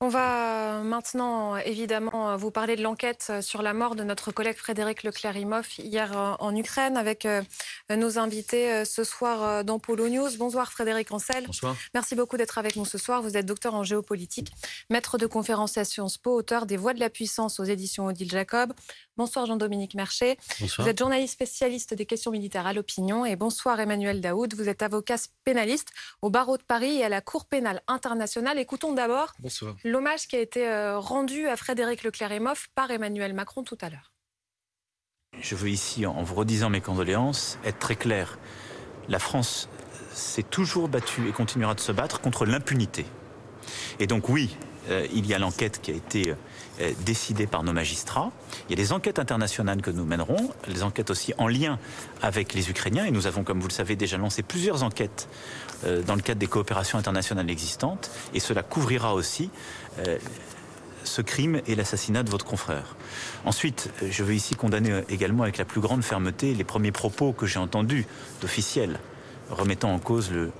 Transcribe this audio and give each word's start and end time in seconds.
On 0.00 0.08
va 0.08 0.82
maintenant 0.82 1.56
évidemment 1.56 2.36
vous 2.36 2.50
parler 2.50 2.76
de 2.76 2.82
l'enquête 2.82 3.32
sur 3.40 3.62
la 3.62 3.72
mort 3.72 3.94
de 3.94 4.04
notre 4.04 4.30
collègue 4.30 4.58
Frédéric 4.58 5.04
Leclerc-Imov 5.04 5.66
hier 5.78 6.36
en 6.38 6.54
Ukraine 6.54 6.98
avec 6.98 7.24
euh, 7.90 7.96
nos 7.96 8.18
invités 8.18 8.72
euh, 8.72 8.84
ce 8.84 9.04
soir 9.04 9.42
euh, 9.42 9.62
dans 9.62 9.78
Polo 9.78 10.08
News. 10.08 10.28
Bonsoir 10.38 10.72
Frédéric 10.72 11.12
Ancel. 11.12 11.46
Bonsoir. 11.46 11.76
Merci 11.94 12.14
beaucoup 12.14 12.36
d'être 12.36 12.58
avec 12.58 12.76
nous 12.76 12.84
ce 12.84 12.98
soir. 12.98 13.22
Vous 13.22 13.36
êtes 13.36 13.46
docteur 13.46 13.74
en 13.74 13.84
géopolitique, 13.84 14.52
maître 14.90 15.18
de 15.18 15.26
conférence 15.26 15.78
à 15.78 15.84
Sciences 15.84 16.18
Po, 16.18 16.34
auteur 16.34 16.66
des 16.66 16.76
Voix 16.76 16.94
de 16.94 17.00
la 17.00 17.10
puissance 17.10 17.60
aux 17.60 17.64
éditions 17.64 18.06
Odile 18.06 18.30
Jacob. 18.30 18.72
Bonsoir 19.16 19.46
Jean-Dominique 19.46 19.94
Mercher. 19.94 20.36
Bonsoir. 20.60 20.84
Vous 20.84 20.90
êtes 20.90 20.98
journaliste 20.98 21.32
spécialiste 21.32 21.94
des 21.94 22.04
questions 22.04 22.30
militaires 22.30 22.66
à 22.66 22.74
l'opinion. 22.74 23.24
Et 23.24 23.34
bonsoir 23.34 23.80
Emmanuel 23.80 24.20
Daoud. 24.20 24.52
Vous 24.52 24.68
êtes 24.68 24.82
avocat 24.82 25.16
pénaliste 25.42 25.88
au 26.20 26.28
barreau 26.28 26.58
de 26.58 26.62
Paris 26.62 26.96
et 26.98 27.04
à 27.04 27.08
la 27.08 27.22
Cour 27.22 27.46
pénale 27.46 27.80
internationale. 27.88 28.58
Écoutons 28.58 28.92
d'abord 28.92 29.32
l'hommage 29.84 30.28
qui 30.28 30.36
a 30.36 30.40
été 30.40 30.68
euh, 30.68 30.98
rendu 30.98 31.48
à 31.48 31.56
Frédéric 31.56 32.02
Leclerc-Imov 32.02 32.66
par 32.74 32.90
Emmanuel 32.90 33.32
Macron 33.32 33.62
tout 33.62 33.78
à 33.80 33.88
l'heure. 33.88 34.12
Je 35.40 35.54
veux 35.54 35.70
ici, 35.70 36.04
en 36.04 36.22
vous 36.22 36.34
redisant 36.34 36.68
mes 36.68 36.82
condoléances, 36.82 37.58
être 37.64 37.78
très 37.78 37.96
clair. 37.96 38.38
La 39.08 39.18
France 39.18 39.70
s'est 40.12 40.42
toujours 40.42 40.88
battue 40.88 41.26
et 41.26 41.32
continuera 41.32 41.74
de 41.74 41.80
se 41.80 41.92
battre 41.92 42.20
contre 42.20 42.44
l'impunité. 42.44 43.06
Et 43.98 44.06
donc 44.06 44.28
oui, 44.28 44.54
euh, 44.90 45.06
il 45.10 45.26
y 45.26 45.32
a 45.32 45.38
l'enquête 45.38 45.80
qui 45.80 45.90
a 45.90 45.94
été 45.94 46.34
euh, 46.80 46.92
décidée 47.04 47.46
par 47.46 47.62
nos 47.62 47.72
magistrats. 47.72 48.30
Il 48.68 48.70
y 48.70 48.80
a 48.80 48.82
des 48.82 48.92
enquêtes 48.92 49.18
internationales 49.18 49.82
que 49.82 49.90
nous 49.90 50.04
mènerons, 50.04 50.50
les 50.68 50.82
enquêtes 50.82 51.10
aussi 51.10 51.32
en 51.38 51.48
lien 51.48 51.78
avec 52.22 52.54
les 52.54 52.70
Ukrainiens. 52.70 53.04
Et 53.04 53.10
nous 53.10 53.26
avons, 53.26 53.44
comme 53.44 53.60
vous 53.60 53.68
le 53.68 53.72
savez, 53.72 53.96
déjà 53.96 54.16
lancé 54.16 54.42
plusieurs 54.42 54.82
enquêtes 54.82 55.28
euh, 55.84 56.02
dans 56.02 56.14
le 56.14 56.22
cadre 56.22 56.40
des 56.40 56.46
coopérations 56.46 56.98
internationales 56.98 57.50
existantes. 57.50 58.10
Et 58.34 58.40
cela 58.40 58.62
couvrira 58.62 59.14
aussi 59.14 59.50
euh, 60.00 60.18
ce 61.04 61.22
crime 61.22 61.60
et 61.66 61.74
l'assassinat 61.74 62.22
de 62.22 62.30
votre 62.30 62.44
confrère. 62.44 62.96
Ensuite, 63.44 63.90
euh, 64.02 64.08
je 64.10 64.22
veux 64.24 64.34
ici 64.34 64.54
condamner 64.54 65.02
également 65.08 65.42
avec 65.42 65.58
la 65.58 65.64
plus 65.64 65.80
grande 65.80 66.02
fermeté 66.02 66.54
les 66.54 66.64
premiers 66.64 66.92
propos 66.92 67.32
que 67.32 67.46
j'ai 67.46 67.58
entendus 67.58 68.06
d'officiels 68.40 68.98
remettant 69.50 69.92
en 69.94 69.98
cause 69.98 70.30
le, 70.30 70.50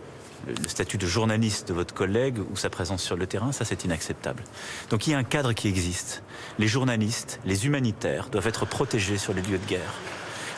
le- 0.47 0.55
statut 0.69 0.98
de 0.98 1.06
journaliste 1.06 1.69
de 1.69 1.75
votre 1.75 1.95
collègue 1.95 2.39
ou 2.51 2.56
sa 2.56 2.70
présence 2.70 3.03
sur 3.03 3.17
le 3.17 3.27
terrain, 3.27 3.53
ça 3.53 3.65
c'est 3.65 3.84
inacceptable. 3.84 4.43
Donc 4.91 5.06
il 5.06 5.11
y 5.11 5.15
a 5.15 5.19
un 5.19 5.25
cadre 5.25 5.53
qui 5.53 5.69
existe. 5.69 6.23
Les 6.59 6.69
journalistes, 6.69 7.41
les 7.45 7.67
humanitaires 7.67 8.28
doivent 8.31 8.47
être 8.47 8.67
protégés 8.67 9.19
sur 9.19 9.33
les 9.34 9.43
lieux 9.43 9.59
de 9.59 9.67
guerre. 9.67 9.95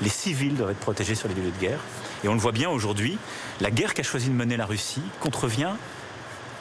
Les 0.01 0.09
civils 0.09 0.55
doivent 0.57 0.71
être 0.71 0.79
protégés 0.79 1.15
sur 1.15 1.29
les 1.29 1.35
lieux 1.35 1.51
de 1.51 1.61
guerre. 1.61 1.81
Et 2.25 2.29
on 2.29 2.35
le 2.35 2.41
voit 2.41 2.53
bien 2.53 2.69
aujourd'hui, 2.71 3.19
la 3.61 3.71
guerre 3.71 3.95
qu'a 3.95 4.03
choisi 4.03 4.29
de 4.29 4.35
mener 4.35 4.57
la 4.57 4.67
Russie 4.67 5.03
contrevient 5.21 5.73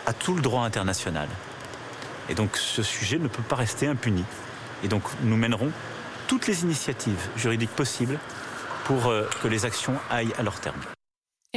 à 0.05 0.13
tout 0.13 0.33
le 0.35 0.41
droit 0.41 0.63
international. 0.63 1.27
Et 2.29 2.35
donc 2.35 2.57
ce 2.57 2.83
sujet 2.83 3.19
ne 3.19 3.27
peut 3.27 3.43
pas 3.43 3.55
rester 3.55 3.87
impuni. 3.87 4.23
Et 4.83 4.87
donc 4.87 5.03
nous 5.23 5.37
mènerons 5.37 5.71
toutes 6.27 6.47
les 6.47 6.63
initiatives 6.63 7.29
juridiques 7.37 7.71
possibles 7.75 8.19
pour 8.85 9.07
euh, 9.07 9.29
que 9.41 9.47
les 9.47 9.65
actions 9.65 9.93
aillent 10.09 10.33
à 10.37 10.43
leur 10.43 10.59
terme. 10.59 10.79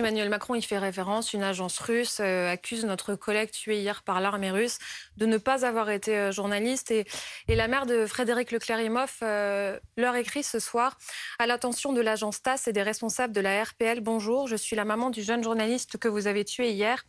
Emmanuel 0.01 0.31
Macron 0.31 0.55
y 0.55 0.63
fait 0.63 0.79
référence. 0.79 1.35
Une 1.35 1.43
agence 1.43 1.79
russe 1.79 2.21
euh, 2.21 2.51
accuse 2.51 2.87
notre 2.87 3.17
collègue 3.17 3.51
tué 3.51 3.81
hier 3.81 4.03
par 4.03 4.23
l'armée 4.23 4.51
russe 4.51 4.79
de 5.19 5.27
ne 5.27 5.37
pas 5.37 5.67
avoir 5.67 5.91
été 5.91 6.17
euh, 6.17 6.33
journaliste. 6.33 6.91
Et, 6.91 7.05
la 7.49 7.69
mère 7.69 7.85
de 7.85 8.07
Frédéric 8.07 8.51
Leclerc-Imov 8.51 9.19
euh, 9.23 9.79
leur 9.99 10.17
écrit 10.17 10.43
ce 10.43 10.59
soir 10.59 10.97
à 11.39 11.47
l'attention 11.47 11.93
de 11.93 12.01
l'agence 12.01 12.41
TASS 12.41 12.67
et 12.67 12.73
des 12.73 12.83
responsables 12.83 13.35
de 13.35 13.43
la 13.43 13.63
RPL. 13.63 14.01
Bonjour, 14.01 14.49
je 14.49 14.57
suis 14.57 14.75
la 14.75 14.87
maman 14.87 15.11
du 15.11 15.23
jeune 15.23 15.45
journaliste 15.45 15.99
que 15.99 16.09
vous 16.09 16.27
avez 16.27 16.47
tué 16.47 16.71
hier. 16.71 17.05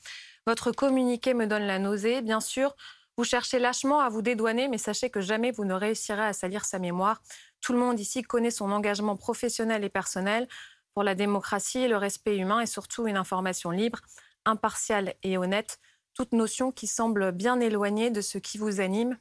Votre 0.46 0.74
communiqué 0.74 1.34
me 1.34 1.48
donne 1.48 1.64
la 1.64 1.80
nausée. 1.80 2.22
Bien 2.22 2.42
sûr, 2.42 2.76
vous 3.16 3.24
cherchez 3.24 3.60
lâchement 3.60 4.02
à 4.02 4.10
vous 4.10 4.22
dédouaner, 4.22 4.68
mais 4.68 4.78
sachez 4.78 5.10
que 5.10 5.22
jamais 5.22 5.52
vous 5.52 5.64
ne 5.64 5.74
réussirez 5.74 6.24
à 6.24 6.34
salir 6.34 6.66
sa 6.66 6.78
mémoire. 6.78 7.22
Tout 7.62 7.74
le 7.74 7.80
monde 7.80 8.00
ici 8.00 8.24
connaît 8.24 8.52
son 8.52 8.72
engagement 8.72 9.16
professionnel 9.16 9.84
et 9.84 9.90
personnel 9.90 10.48
pour 10.94 11.04
la 11.04 11.16
démocratie, 11.16 11.88
le 11.88 11.98
respect 11.98 12.38
humain 12.38 12.62
et 12.62 12.66
surtout 12.66 13.08
une 13.08 13.18
information 13.18 13.72
libre, 13.72 14.00
impartiale 14.46 15.16
et 15.24 15.38
honnête, 15.38 15.80
toute 16.14 16.34
notion 16.34 16.72
qui 16.72 16.88
semble 16.88 17.32
bien 17.32 17.60
éloignée 17.60 18.10
de 18.10 18.22
ce 18.22 18.38
qui 18.38 18.58
vous 18.58 18.82
anime. 18.82 19.18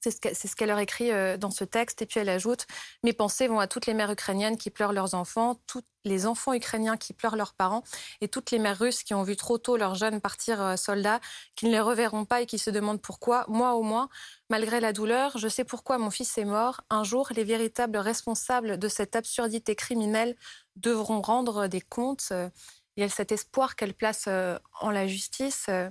C'est 0.00 0.48
ce 0.48 0.54
qu'elle 0.54 0.68
leur 0.68 0.80
écrit 0.80 1.10
euh, 1.12 1.38
dans 1.38 1.50
ce 1.50 1.64
texte. 1.64 2.02
Et 2.02 2.06
puis 2.06 2.20
elle 2.20 2.28
ajoute 2.28 2.66
Mes 3.04 3.14
pensées 3.14 3.48
vont 3.48 3.58
à 3.58 3.66
toutes 3.66 3.86
les 3.86 3.94
mères 3.94 4.10
ukrainiennes 4.10 4.58
qui 4.58 4.68
pleurent 4.68 4.92
leurs 4.92 5.14
enfants, 5.14 5.58
tous 5.66 5.82
les 6.04 6.26
enfants 6.26 6.52
ukrainiens 6.52 6.98
qui 6.98 7.14
pleurent 7.14 7.36
leurs 7.36 7.54
parents, 7.54 7.82
et 8.20 8.28
toutes 8.28 8.50
les 8.50 8.58
mères 8.58 8.78
russes 8.78 9.02
qui 9.02 9.14
ont 9.14 9.22
vu 9.22 9.34
trop 9.36 9.56
tôt 9.56 9.78
leurs 9.78 9.94
jeunes 9.94 10.20
partir 10.20 10.60
euh, 10.60 10.76
soldats, 10.76 11.20
qui 11.56 11.66
ne 11.66 11.70
les 11.70 11.80
reverront 11.80 12.26
pas 12.26 12.42
et 12.42 12.46
qui 12.46 12.58
se 12.58 12.68
demandent 12.68 13.00
pourquoi. 13.00 13.46
Moi, 13.48 13.72
au 13.72 13.82
moins, 13.82 14.10
malgré 14.50 14.80
la 14.80 14.92
douleur, 14.92 15.38
je 15.38 15.48
sais 15.48 15.64
pourquoi 15.64 15.96
mon 15.96 16.10
fils 16.10 16.36
est 16.36 16.44
mort. 16.44 16.82
Un 16.90 17.02
jour, 17.02 17.28
les 17.34 17.44
véritables 17.44 17.96
responsables 17.96 18.78
de 18.78 18.88
cette 18.88 19.16
absurdité 19.16 19.74
criminelle 19.74 20.36
devront 20.76 21.20
rendre 21.22 21.66
des 21.68 21.80
comptes. 21.80 22.28
Euh, 22.32 22.48
Il 22.96 23.00
y 23.02 23.04
a 23.04 23.08
cet 23.08 23.32
espoir 23.32 23.74
qu'elle 23.76 23.94
place 23.94 24.26
euh, 24.28 24.58
en 24.80 24.90
la 24.90 25.06
justice. 25.08 25.66
euh. 25.68 25.90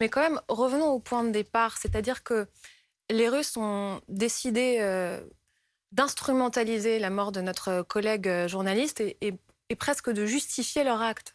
Mais 0.00 0.08
quand 0.08 0.20
même, 0.20 0.40
revenons 0.48 0.88
au 0.88 0.98
point 1.00 1.24
de 1.24 1.30
départ, 1.30 1.78
c'est-à-dire 1.78 2.22
que 2.22 2.46
les 3.10 3.28
Russes 3.28 3.56
ont 3.56 4.00
décidé 4.08 4.78
d'instrumentaliser 5.92 6.98
la 6.98 7.10
mort 7.10 7.32
de 7.32 7.40
notre 7.40 7.82
collègue 7.82 8.46
journaliste 8.46 9.00
et- 9.00 9.16
et 9.68 9.76
presque 9.76 10.10
de 10.10 10.26
justifier 10.26 10.84
leur 10.84 11.02
acte. 11.02 11.34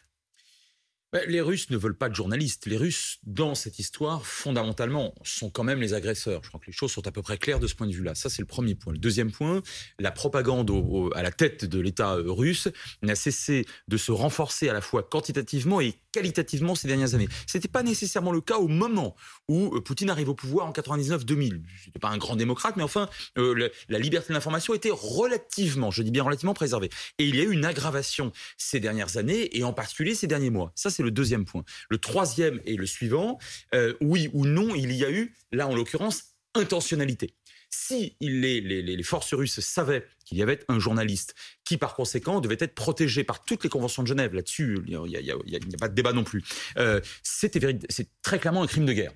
Les 1.14 1.40
Russes 1.40 1.70
ne 1.70 1.78
veulent 1.78 1.96
pas 1.96 2.10
de 2.10 2.14
journalistes. 2.14 2.66
Les 2.66 2.76
Russes, 2.76 3.18
dans 3.24 3.54
cette 3.54 3.78
histoire, 3.78 4.26
fondamentalement, 4.26 5.14
sont 5.22 5.48
quand 5.48 5.64
même 5.64 5.80
les 5.80 5.94
agresseurs. 5.94 6.42
Je 6.44 6.48
crois 6.48 6.60
que 6.60 6.66
les 6.66 6.72
choses 6.72 6.92
sont 6.92 7.06
à 7.06 7.10
peu 7.10 7.22
près 7.22 7.38
claires 7.38 7.60
de 7.60 7.66
ce 7.66 7.74
point 7.74 7.86
de 7.86 7.94
vue-là. 7.94 8.14
Ça, 8.14 8.28
c'est 8.28 8.42
le 8.42 8.46
premier 8.46 8.74
point. 8.74 8.92
Le 8.92 8.98
deuxième 8.98 9.32
point, 9.32 9.62
la 9.98 10.10
propagande 10.10 10.70
à 11.14 11.22
la 11.22 11.30
tête 11.30 11.64
de 11.64 11.80
l'État 11.80 12.16
euh, 12.16 12.30
russe 12.30 12.68
n'a 13.02 13.14
cessé 13.14 13.64
de 13.88 13.96
se 13.96 14.12
renforcer 14.12 14.68
à 14.68 14.74
la 14.74 14.82
fois 14.82 15.02
quantitativement 15.02 15.80
et 15.80 15.94
qualitativement 16.12 16.74
ces 16.74 16.88
dernières 16.88 17.14
années. 17.14 17.28
Ce 17.46 17.56
n'était 17.56 17.68
pas 17.68 17.82
nécessairement 17.82 18.32
le 18.32 18.42
cas 18.42 18.58
au 18.58 18.68
moment 18.68 19.16
où 19.48 19.74
euh, 19.74 19.80
Poutine 19.80 20.10
arrive 20.10 20.28
au 20.28 20.34
pouvoir 20.34 20.66
en 20.66 20.72
99-2000. 20.72 21.62
Je 21.64 21.86
n'étais 21.86 21.98
pas 21.98 22.08
un 22.08 22.18
grand 22.18 22.36
démocrate, 22.36 22.76
mais 22.76 22.82
enfin, 22.82 23.08
euh, 23.38 23.70
la 23.88 23.98
liberté 23.98 24.28
de 24.28 24.34
l'information 24.34 24.74
était 24.74 24.90
relativement, 24.92 25.90
je 25.90 26.02
dis 26.02 26.10
bien 26.10 26.22
relativement 26.22 26.54
préservée. 26.54 26.90
Et 27.18 27.24
il 27.24 27.36
y 27.36 27.40
a 27.40 27.44
eu 27.44 27.52
une 27.52 27.64
aggravation 27.64 28.30
ces 28.58 28.78
dernières 28.78 29.16
années 29.16 29.56
et 29.56 29.64
en 29.64 29.72
particulier 29.72 30.14
ces 30.14 30.26
derniers 30.26 30.50
mois. 30.50 30.70
Ça, 30.74 30.90
c'est 30.98 31.04
le 31.04 31.12
deuxième 31.12 31.44
point. 31.44 31.62
Le 31.90 31.98
troisième 31.98 32.60
et 32.64 32.74
le 32.76 32.84
suivant, 32.86 33.38
euh, 33.72 33.94
oui 34.00 34.28
ou 34.32 34.44
non, 34.46 34.74
il 34.74 34.90
y 34.92 35.04
a 35.04 35.10
eu, 35.12 35.32
là 35.52 35.68
en 35.68 35.74
l'occurrence, 35.76 36.24
intentionnalité. 36.54 37.34
Si 37.70 38.16
les, 38.20 38.60
les- 38.60 39.02
forces 39.04 39.32
russes 39.32 39.60
savaient 39.60 40.04
qu'il 40.24 40.38
y 40.38 40.42
avait 40.42 40.58
un 40.68 40.78
journaliste 40.80 41.34
qui, 41.64 41.76
par 41.76 41.94
conséquent, 41.94 42.40
devait 42.40 42.56
être 42.58 42.74
protégé 42.74 43.22
par 43.22 43.44
toutes 43.44 43.62
les 43.62 43.70
conventions 43.70 44.02
de 44.02 44.08
Genève, 44.08 44.34
là-dessus, 44.34 44.78
il 44.86 44.98
n'y 44.98 45.16
a, 45.16 45.20
a- 45.20 45.34
a- 45.34 45.56
a 45.56 45.78
pas 45.78 45.88
de 45.88 45.94
débat 45.94 46.12
non 46.12 46.24
plus, 46.24 46.42
euh, 46.78 47.00
c'était 47.22 47.78
très 48.22 48.38
clairement 48.40 48.62
un 48.64 48.66
crime 48.66 48.86
de 48.86 48.92
guerre. 48.92 49.12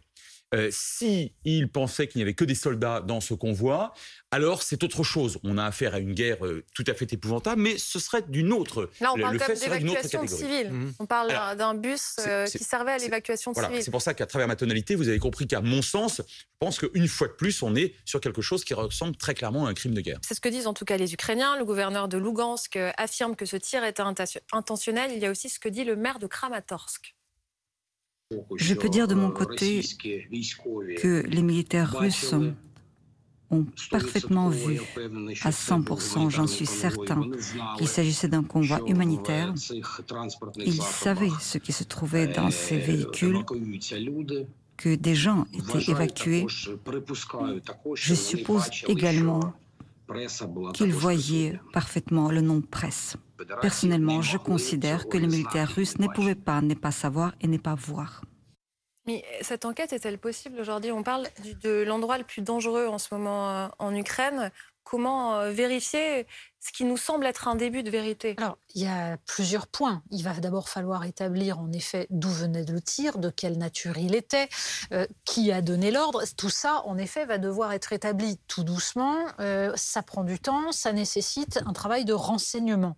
Euh, 0.55 0.69
si 0.71 1.33
il 1.45 1.69
pensait 1.71 2.07
qu'il 2.09 2.19
n'y 2.19 2.23
avait 2.23 2.35
que 2.35 2.45
des 2.45 2.55
soldats 2.55 3.01
dans 3.01 3.21
ce 3.21 3.33
convoi, 3.35 3.95
alors 4.31 4.63
c'est 4.63 4.85
autre 4.85 5.03
chose. 5.03 5.39
On 5.45 5.57
a 5.57 5.65
affaire 5.65 5.95
à 5.95 5.99
une 5.99 6.13
guerre 6.13 6.45
euh, 6.45 6.63
tout 6.75 6.85
à 6.87 6.95
fait 6.95 7.11
épouvantable, 7.13 7.61
mais 7.63 7.79
ce 7.79 7.99
serait 7.99 8.23
d'une 8.23 8.53
autre. 8.53 8.91
Là, 9.01 9.13
on 9.13 9.17
le- 9.17 9.23
parle 9.23 9.39
quand 9.39 9.59
d'évacuation 9.59 10.27
civils. 10.27 10.71
Mhm. 10.71 10.93
On 10.99 11.07
parle 11.07 11.57
d'un 11.57 11.75
bus 11.75 12.17
euh, 12.27 12.47
qui 12.47 12.65
servait 12.65 12.93
à 12.93 12.99
l'évacuation 12.99 13.53
de 13.53 13.55
Voilà, 13.55 13.69
civils. 13.71 13.85
c'est 13.85 13.91
pour 13.91 14.03
ça 14.03 14.13
qu'à 14.15 14.27
travers 14.27 14.47
ma 14.47 14.57
tonalité, 14.57 14.95
vous 14.95 15.09
avez 15.09 15.19
compris 15.19 15.47
qu'à 15.47 15.61
mon 15.63 15.81
sens, 15.81 16.21
je 16.27 16.45
pense 16.59 16.79
qu'une 16.79 17.09
fois 17.09 17.29
de 17.29 17.33
plus, 17.33 17.63
on 17.63 17.75
est 17.75 17.95
sur 18.05 18.21
quelque 18.21 18.43
chose 18.43 18.65
qui 18.65 18.75
ressemble 18.75 19.17
très 19.17 19.35
clairement 19.35 19.67
à 19.67 19.71
un 19.71 19.75
crime 19.75 19.95
de 19.95 20.01
guerre. 20.03 20.19
C'est 20.27 20.35
ce 20.35 20.41
que 20.41 20.49
disent 20.51 20.67
en 20.67 20.75
tout 20.75 20.85
cas 20.85 20.97
les 20.97 21.15
Ukrainiens. 21.15 21.57
Le 21.57 21.65
gouverneur 21.65 22.09
de 22.09 22.19
Lugansk 22.19 22.77
euh, 22.77 22.91
affirme 22.99 23.37
que 23.37 23.47
ce 23.47 23.57
tir 23.57 23.85
était 23.85 24.03
inten- 24.03 24.39
intentionnel. 24.53 25.13
Il 25.15 25.19
y 25.19 25.27
a 25.27 25.31
aussi 25.31 25.49
ce 25.49 25.59
que 25.59 25.69
dit 25.71 25.85
le 25.85 25.97
maire 25.97 26.19
de 26.19 26.27
Kramatorsk. 26.27 27.15
Je 28.57 28.75
peux 28.75 28.89
dire 28.89 29.09
de 29.09 29.15
mon 29.15 29.31
côté 29.31 29.83
que 30.99 31.25
les 31.27 31.43
militaires 31.43 31.93
russes 31.97 32.35
ont 33.51 33.67
parfaitement 33.91 34.49
vu, 34.49 34.81
à 35.43 35.51
100%, 35.51 36.31
j'en 36.31 36.47
suis 36.47 36.67
certain, 36.67 37.21
qu'il 37.77 37.89
s'agissait 37.89 38.29
d'un 38.29 38.43
convoi 38.43 38.81
humanitaire. 38.87 39.53
Ils 40.57 40.83
savaient 40.83 41.31
ce 41.41 41.59
qui 41.59 41.73
se 41.73 41.85
trouvait 41.85 42.29
dans 42.29 42.51
ces 42.51 42.79
véhicules, 42.79 43.45
que 44.77 44.95
des 44.95 45.15
gens 45.15 45.47
étaient 45.53 45.91
évacués. 45.91 46.47
Je 47.95 48.15
suppose 48.15 48.71
également 48.89 49.53
qu'ils 50.75 50.93
voyaient 50.93 51.61
parfaitement 51.73 52.31
le 52.31 52.41
nom 52.41 52.61
presse. 52.61 53.17
Personnellement, 53.61 54.23
je 54.23 54.39
considère 54.39 55.09
que 55.09 55.17
les 55.17 55.27
militaires 55.27 55.69
russes 55.69 55.99
ne 55.99 56.09
pouvaient 56.09 56.35
pas 56.35 56.61
ne 56.61 56.75
pas 56.75 56.93
savoir 56.93 57.35
et 57.41 57.49
ne 57.49 57.59
pas 57.59 57.75
voir. 57.75 58.23
Mais 59.07 59.25
cette 59.41 59.65
enquête 59.65 59.93
est-elle 59.93 60.19
possible 60.19 60.61
aujourd'hui? 60.61 60.93
On 60.93 61.03
parle 61.03 61.27
de 61.63 61.83
l'endroit 61.83 62.19
le 62.19 62.25
plus 62.25 62.43
dangereux 62.43 62.87
en 62.87 62.99
ce 62.99 63.13
moment 63.13 63.51
euh, 63.51 63.69
en 63.81 63.95
Ukraine. 63.95 64.53
Comment 64.85 65.37
euh, 65.37 65.51
vérifier 65.51 66.27
ce 66.61 66.73
qui 66.73 66.85
nous 66.85 66.97
semble 66.97 67.27
être 67.27 67.49
un 67.49 67.55
début 67.57 67.83
de 67.83 67.91
vérité? 67.91 68.35
Alors, 68.39 68.59
il 68.75 68.83
y 68.83 68.87
a 68.87 69.17
plusieurs 69.27 69.67
points. 69.67 70.03
Il 70.11 70.23
va 70.23 70.33
d'abord 70.35 70.69
falloir 70.69 71.05
établir 71.05 71.59
en 71.59 71.73
effet 71.73 72.07
d'où 72.11 72.29
venait 72.29 72.65
le 72.65 72.81
tir, 72.81 73.19
de 73.19 73.31
quelle 73.31 73.59
nature 73.59 73.99
il 73.99 74.15
était, 74.15 74.49
euh, 74.93 75.07
qui 75.25 75.51
a 75.51 75.61
donné 75.61 75.91
l'ordre. 75.91 76.23
Tout 76.37 76.51
ça, 76.51 76.83
en 76.85 76.99
effet, 76.99 77.27
va 77.27 77.39
devoir 77.39 77.73
être 77.73 77.93
établi 77.93 78.39
tout 78.47 78.65
doucement. 78.65 79.17
Euh, 79.41 79.73
ça 79.77 80.03
prend 80.03 80.25
du 80.25 80.39
temps, 80.39 80.73
ça 80.73 80.93
nécessite 80.93 81.61
un 81.67 81.73
travail 81.73 82.05
de 82.05 82.13
renseignement. 82.13 82.97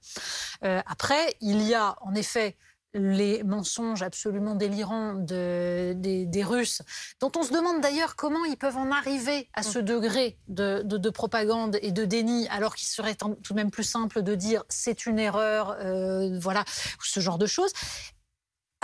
après, 0.63 1.37
il 1.41 1.63
y 1.63 1.75
a 1.75 1.97
en 2.01 2.15
effet 2.15 2.57
les 2.95 3.43
mensonges 3.43 4.03
absolument 4.03 4.55
délirants 4.55 5.15
des, 5.15 6.45
Russes, 6.45 6.83
dont 7.21 7.33
on 7.37 7.43
se 7.43 7.53
demande 7.53 7.81
d'ailleurs 7.81 8.17
comment 8.17 8.45
ils 8.45 8.57
peuvent 8.57 8.77
en 8.77 8.91
arriver 8.91 9.49
à 9.55 9.63
ce 9.63 9.79
degré 9.79 10.37
de, 10.49 11.11
propagande 11.11 11.79
et 11.83 11.91
de 11.91 12.05
déni, 12.05 12.47
alors 12.49 12.75
qu'il 12.75 12.89
serait 12.89 13.15
tout 13.15 13.35
de 13.35 13.55
même 13.55 13.71
plus 13.71 13.85
simple 13.85 14.23
de 14.23 14.35
dire 14.35 14.65
c'est 14.69 15.07
une 15.07 15.19
erreur, 15.19 15.77
euh, 15.81 16.39
voilà, 16.39 16.65
ce 17.03 17.21
genre 17.21 17.39
de 17.39 17.47
choses. 17.47 17.73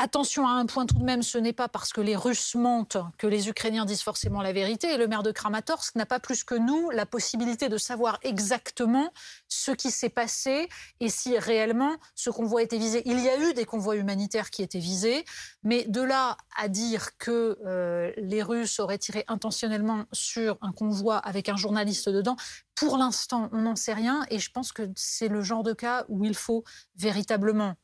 Attention 0.03 0.47
à 0.47 0.53
un 0.53 0.65
point 0.65 0.87
tout 0.87 0.97
de 0.97 1.05
même, 1.05 1.23
ce 1.23 1.37
n'est 1.37 1.53
pas 1.53 1.69
parce 1.69 1.93
que 1.93 2.01
les 2.01 2.17
Russes 2.17 2.55
mentent 2.55 2.97
que 3.19 3.27
les 3.27 3.51
Ukrainiens 3.51 3.85
disent 3.85 4.01
forcément 4.01 4.41
la 4.41 4.51
vérité. 4.51 4.95
Et 4.95 4.97
le 4.97 5.07
maire 5.07 5.23
de 5.23 5.31
Kramatorsk 5.31 5.95
n'a 5.95 6.07
pas 6.07 6.19
plus 6.19 6.43
que 6.43 6.55
nous 6.55 6.89
la 6.89 7.05
possibilité 7.05 7.69
de 7.69 7.77
savoir 7.77 8.19
exactement 8.23 9.13
ce 9.47 9.73
qui 9.73 9.91
s'est 9.91 10.09
passé 10.09 10.71
et 11.01 11.11
si 11.11 11.37
réellement 11.37 11.97
ce 12.15 12.31
convoi 12.31 12.63
était 12.63 12.79
visé. 12.79 13.03
Il 13.05 13.21
y 13.21 13.29
a 13.29 13.37
eu 13.37 13.53
des 13.53 13.67
convois 13.67 13.97
humanitaires 13.97 14.49
qui 14.49 14.63
étaient 14.63 14.79
visés, 14.79 15.23
mais 15.65 15.85
de 15.85 16.01
là 16.01 16.39
à 16.57 16.69
dire 16.69 17.19
que 17.19 17.59
euh, 17.67 18.11
les 18.17 18.43
Russes 18.43 18.81
auraient 18.81 18.97
tiré 18.97 19.27
intentionnellement 19.29 20.07
sur 20.13 20.57
un 20.63 20.73
convoi 20.73 21.19
avec 21.19 21.51
un 21.51 21.57
journaliste 21.57 22.09
dedans, 22.09 22.37
pour 22.81 22.97
l'instant, 22.97 23.51
on 23.53 23.61
n'en 23.61 23.77
sait 23.77 23.93
rien. 23.93 24.25
Et 24.31 24.39
je 24.39 24.51
pense 24.51 24.73
que 24.73 24.91
c'est 24.97 25.29
le 25.29 25.43
genre 25.43 25.63
de 25.63 25.75
cas 25.75 26.07
où 26.09 26.25
il 26.25 26.35
faut 26.35 26.65
véritablement 26.97 27.75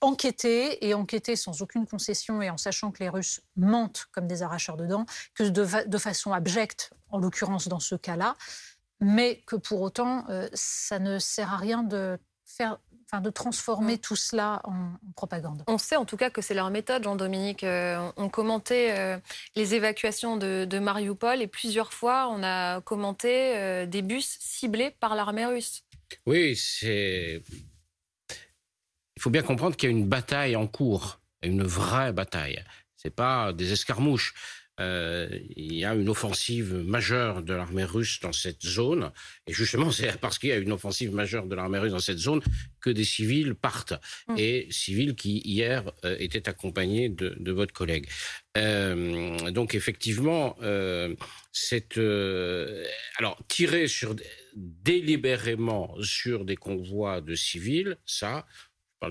enquêter 0.00 0.86
et 0.86 0.94
enquêter 0.94 1.36
sans 1.36 1.60
aucune 1.60 1.86
concession 1.86 2.40
et 2.40 2.48
en 2.48 2.56
sachant 2.56 2.90
que 2.90 3.02
les 3.02 3.10
Russes 3.10 3.42
mentent 3.54 4.06
comme 4.12 4.26
des 4.26 4.42
arracheurs 4.42 4.78
de 4.78 4.86
dents, 4.86 5.04
que 5.34 5.44
de, 5.44 5.98
façon 5.98 6.32
abjecte, 6.32 6.94
en 7.10 7.18
l'occurrence 7.18 7.68
dans 7.68 7.80
ce 7.80 7.96
cas-là, 7.96 8.34
mais 8.98 9.42
que 9.46 9.56
pour 9.56 9.82
autant, 9.82 10.24
euh, 10.30 10.48
ça 10.54 10.98
ne 10.98 11.18
sert 11.18 11.52
à 11.52 11.58
rien 11.58 11.82
de 11.82 12.18
faire 12.44 12.78
Enfin, 13.12 13.20
de 13.20 13.28
transformer 13.28 13.98
tout 13.98 14.16
cela 14.16 14.62
en, 14.64 14.94
propagande. 15.14 15.62
On 15.66 15.76
sait 15.76 15.96
en 15.96 16.06
tout 16.06 16.16
cas 16.16 16.30
que 16.30 16.40
c'est 16.40 16.54
leur 16.54 16.70
méthode, 16.70 17.04
Jean-Dominique. 17.04 17.62
Euh, 17.62 18.10
on 18.16 18.30
commentait 18.30 18.94
euh, 18.98 19.18
les 19.56 19.74
évacuations 19.74 20.38
de, 20.38 20.64
de, 20.64 20.78
Mariupol 20.78 21.42
et 21.42 21.46
plusieurs 21.46 21.92
fois 21.92 22.28
on 22.30 22.42
a 22.42 22.80
commenté 22.80 23.86
des 23.86 24.00
bus 24.00 24.38
ciblés 24.40 24.90
par 24.90 25.14
l'armée 25.16 25.44
russe. 25.44 25.84
Oui, 26.24 26.56
c'est 26.56 27.42
il 29.16 29.22
faut 29.22 29.30
bien 29.30 29.42
comprendre 29.42 29.76
qu'il 29.76 29.90
y 29.90 29.92
a 29.92 29.96
une 29.96 30.08
bataille 30.08 30.56
en 30.56 30.66
cours, 30.66 31.20
une 31.42 31.62
vraie 31.62 32.12
bataille. 32.12 32.64
C'est 32.96 33.14
pas 33.14 33.52
des 33.52 33.72
escarmouches. 33.72 34.34
Euh, 34.80 35.28
il 35.56 35.74
y 35.74 35.84
a 35.84 35.94
une 35.94 36.08
offensive 36.08 36.74
majeure 36.74 37.42
de 37.42 37.54
l'armée 37.54 37.84
russe 37.84 38.18
dans 38.20 38.32
cette 38.32 38.62
zone. 38.62 39.12
Et 39.46 39.52
justement, 39.52 39.90
c'est 39.90 40.18
parce 40.18 40.38
qu'il 40.38 40.48
y 40.48 40.52
a 40.52 40.56
une 40.56 40.72
offensive 40.72 41.14
majeure 41.14 41.46
de 41.46 41.54
l'armée 41.54 41.78
russe 41.78 41.92
dans 41.92 42.00
cette 42.00 42.18
zone 42.18 42.40
que 42.80 42.90
des 42.90 43.04
civils 43.04 43.54
partent. 43.54 43.94
Mm. 44.28 44.34
Et 44.38 44.66
civils 44.70 45.14
qui, 45.14 45.38
hier, 45.44 45.92
euh, 46.04 46.16
étaient 46.18 46.48
accompagnés 46.48 47.08
de, 47.08 47.52
votre 47.52 47.72
collègue. 47.72 48.08
Euh, 48.56 49.50
donc, 49.50 49.74
effectivement, 49.74 50.56
c'est... 51.52 51.98
alors, 53.18 53.38
tirer 53.46 53.86
sur, 53.86 54.16
délibérément 54.56 55.94
sur 56.02 56.44
des 56.44 56.56
convois 56.56 57.20
de 57.20 57.36
civils, 57.36 57.96
ça, 58.06 58.44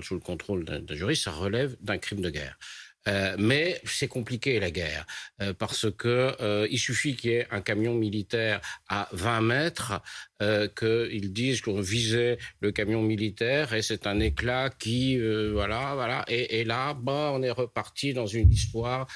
sous 0.02 0.14
le 0.14 0.20
contrôle 0.20 0.64
d'un 0.64 0.94
juriste, 0.94 1.24
ça 1.24 1.32
relève 1.32 1.76
d'un 1.80 1.98
crime 1.98 2.20
de 2.20 2.30
guerre. 2.30 2.58
Euh, 3.06 3.36
mais 3.38 3.80
c'est 3.84 4.08
compliqué 4.08 4.58
la 4.60 4.70
guerre 4.70 5.06
euh, 5.42 5.52
parce 5.52 5.90
que 5.90 6.34
euh, 6.40 6.66
il 6.70 6.78
suffit 6.78 7.16
qu'il 7.16 7.32
y 7.32 7.34
ait 7.34 7.46
un 7.50 7.60
camion 7.60 7.94
militaire 7.94 8.60
à 8.88 9.08
20 9.12 9.40
mètres 9.42 10.00
qu'ils 10.76 11.32
disent 11.32 11.62
qu'on 11.62 11.80
visait 11.80 12.36
le 12.60 12.70
camion 12.70 13.00
militaire 13.00 13.72
et 13.72 13.80
c'est 13.80 14.06
un 14.06 14.20
éclat 14.20 14.68
qui 14.68 15.18
voilà 15.52 15.94
voilà. 15.94 16.22
Et, 16.28 16.64
là 16.64 16.92
bah 16.92 17.30
on 17.32 17.42
est 17.42 17.50
reparti 17.50 18.12
dans 18.12 18.26
une 18.26 18.52
histoire 18.52 19.06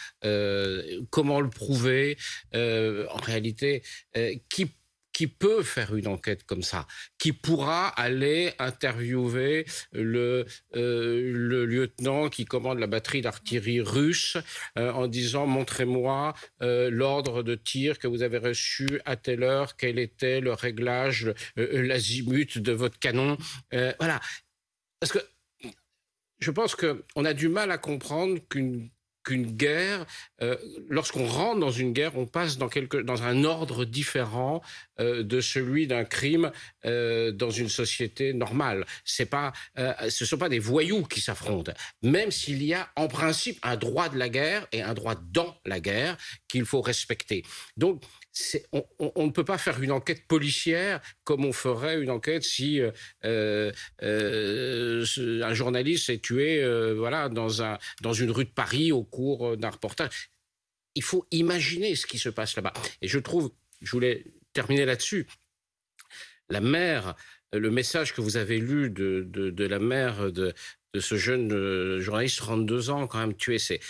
comment 1.10 1.40
le 1.42 1.50
prouver 1.50 2.16
en 2.54 3.20
réalité 3.20 3.82
qui 4.48 4.70
qui 5.18 5.26
peut 5.26 5.64
faire 5.64 5.96
une 5.96 6.06
enquête 6.06 6.44
comme 6.44 6.62
ça, 6.62 6.86
qui 7.18 7.32
pourra 7.32 7.88
aller 7.88 8.52
interviewer 8.60 9.66
le, 9.90 10.46
euh, 10.76 11.66
lieutenant 11.66 12.28
qui 12.28 12.44
commande 12.44 12.78
la 12.78 12.86
batterie 12.86 13.20
d'artillerie 13.20 13.80
russe 13.80 14.36
euh, 14.78 14.92
en 14.92 15.08
disant 15.08 15.44
montrez-moi 15.44 16.34
euh, 16.62 16.88
l'ordre 16.88 17.42
de 17.42 17.56
tir 17.56 17.98
que 17.98 18.06
vous 18.06 18.22
avez 18.22 18.38
reçu 18.38 19.00
à 19.06 19.16
telle 19.16 19.42
heure, 19.42 19.76
quel 19.76 19.98
était 19.98 20.40
le 20.40 20.52
réglage, 20.52 21.34
l'azimut 21.56 22.56
de 22.58 22.70
votre 22.70 23.00
canon. 23.00 23.36
voilà. 23.72 24.20
Parce 25.00 25.12
que 25.12 25.18
je 26.38 26.52
pense 26.52 26.76
qu'on 26.76 27.24
a 27.24 27.34
du 27.34 27.48
mal 27.48 27.72
à 27.72 27.78
comprendre 27.78 28.38
qu'une 28.48 28.88
qu'une 29.28 29.44
guerre, 29.44 30.06
euh, 30.40 30.56
lorsqu'on 30.88 31.26
rentre 31.26 31.60
dans 31.60 31.70
une 31.70 31.92
guerre, 31.92 32.16
on 32.16 32.24
passe 32.24 32.56
dans, 32.56 32.70
quelque, 32.70 32.96
dans 32.96 33.24
un 33.24 33.44
ordre 33.44 33.84
différent 33.84 34.62
euh, 35.00 35.22
de 35.22 35.42
celui 35.42 35.86
d'un 35.86 36.06
crime 36.06 36.50
euh, 36.86 37.30
dans 37.30 37.50
une 37.50 37.68
société 37.68 38.32
normale. 38.32 38.86
C'est 39.04 39.26
pas, 39.26 39.52
ce 39.76 40.24
ne 40.24 40.26
sont 40.26 40.38
pas 40.38 40.48
des 40.48 40.58
voyous 40.58 41.02
qui 41.02 41.20
s'affrontent, 41.20 41.72
même 42.02 42.30
s'il 42.30 42.62
y 42.62 42.72
a 42.72 42.88
en 42.96 43.06
principe 43.06 43.58
un 43.62 43.76
droit 43.76 44.08
de 44.08 44.16
la 44.16 44.30
guerre 44.30 44.66
et 44.72 44.80
un 44.80 44.94
droit 44.94 45.14
dans 45.30 45.54
la 45.66 45.78
guerre 45.78 46.16
qu'il 46.48 46.64
faut 46.64 46.80
respecter. 46.80 47.44
Donc, 47.76 48.02
on, 48.72 49.26
ne 49.26 49.32
peut 49.32 49.44
pas 49.44 49.58
faire 49.58 49.82
une 49.82 49.90
enquête 49.90 50.28
policière 50.28 51.00
comme 51.24 51.44
on 51.44 51.52
ferait 51.52 52.00
une 52.00 52.10
enquête 52.10 52.44
si 52.44 52.80
un 53.24 53.72
journaliste 55.54 56.08
est 56.08 56.22
tué 56.22 56.64
voilà, 56.94 57.28
dans, 57.28 57.64
un, 57.64 57.78
dans 58.00 58.12
une 58.12 58.30
rue 58.30 58.44
de 58.44 58.50
Paris 58.50 58.92
au 58.92 59.02
cours 59.02 59.17
d'un 59.56 59.70
reportage. 59.70 60.30
Il 60.94 61.02
faut 61.02 61.26
imaginer 61.30 61.94
ce 61.94 62.06
qui 62.06 62.18
se 62.18 62.28
passe 62.28 62.56
là-bas. 62.56 62.72
Et 63.02 63.08
je 63.08 63.18
trouve, 63.18 63.52
je 63.80 63.90
voulais 63.92 64.24
terminer 64.52 64.84
là-dessus, 64.84 65.26
la 66.48 66.60
mère, 66.60 67.14
le 67.52 67.70
message 67.70 68.14
que 68.14 68.20
vous 68.20 68.36
avez 68.36 68.58
lu 68.58 68.90
de, 68.90 69.26
de, 69.28 69.64
la 69.64 69.78
mère 69.78 70.32
de, 70.32 70.54
de 70.94 71.00
ce 71.00 71.16
jeune 71.16 71.98
journaliste, 71.98 72.38
32 72.38 72.90
ans, 72.90 73.06
quand 73.06 73.18
même 73.18 73.36
tué, 73.36 73.58
c'est. 73.58 73.80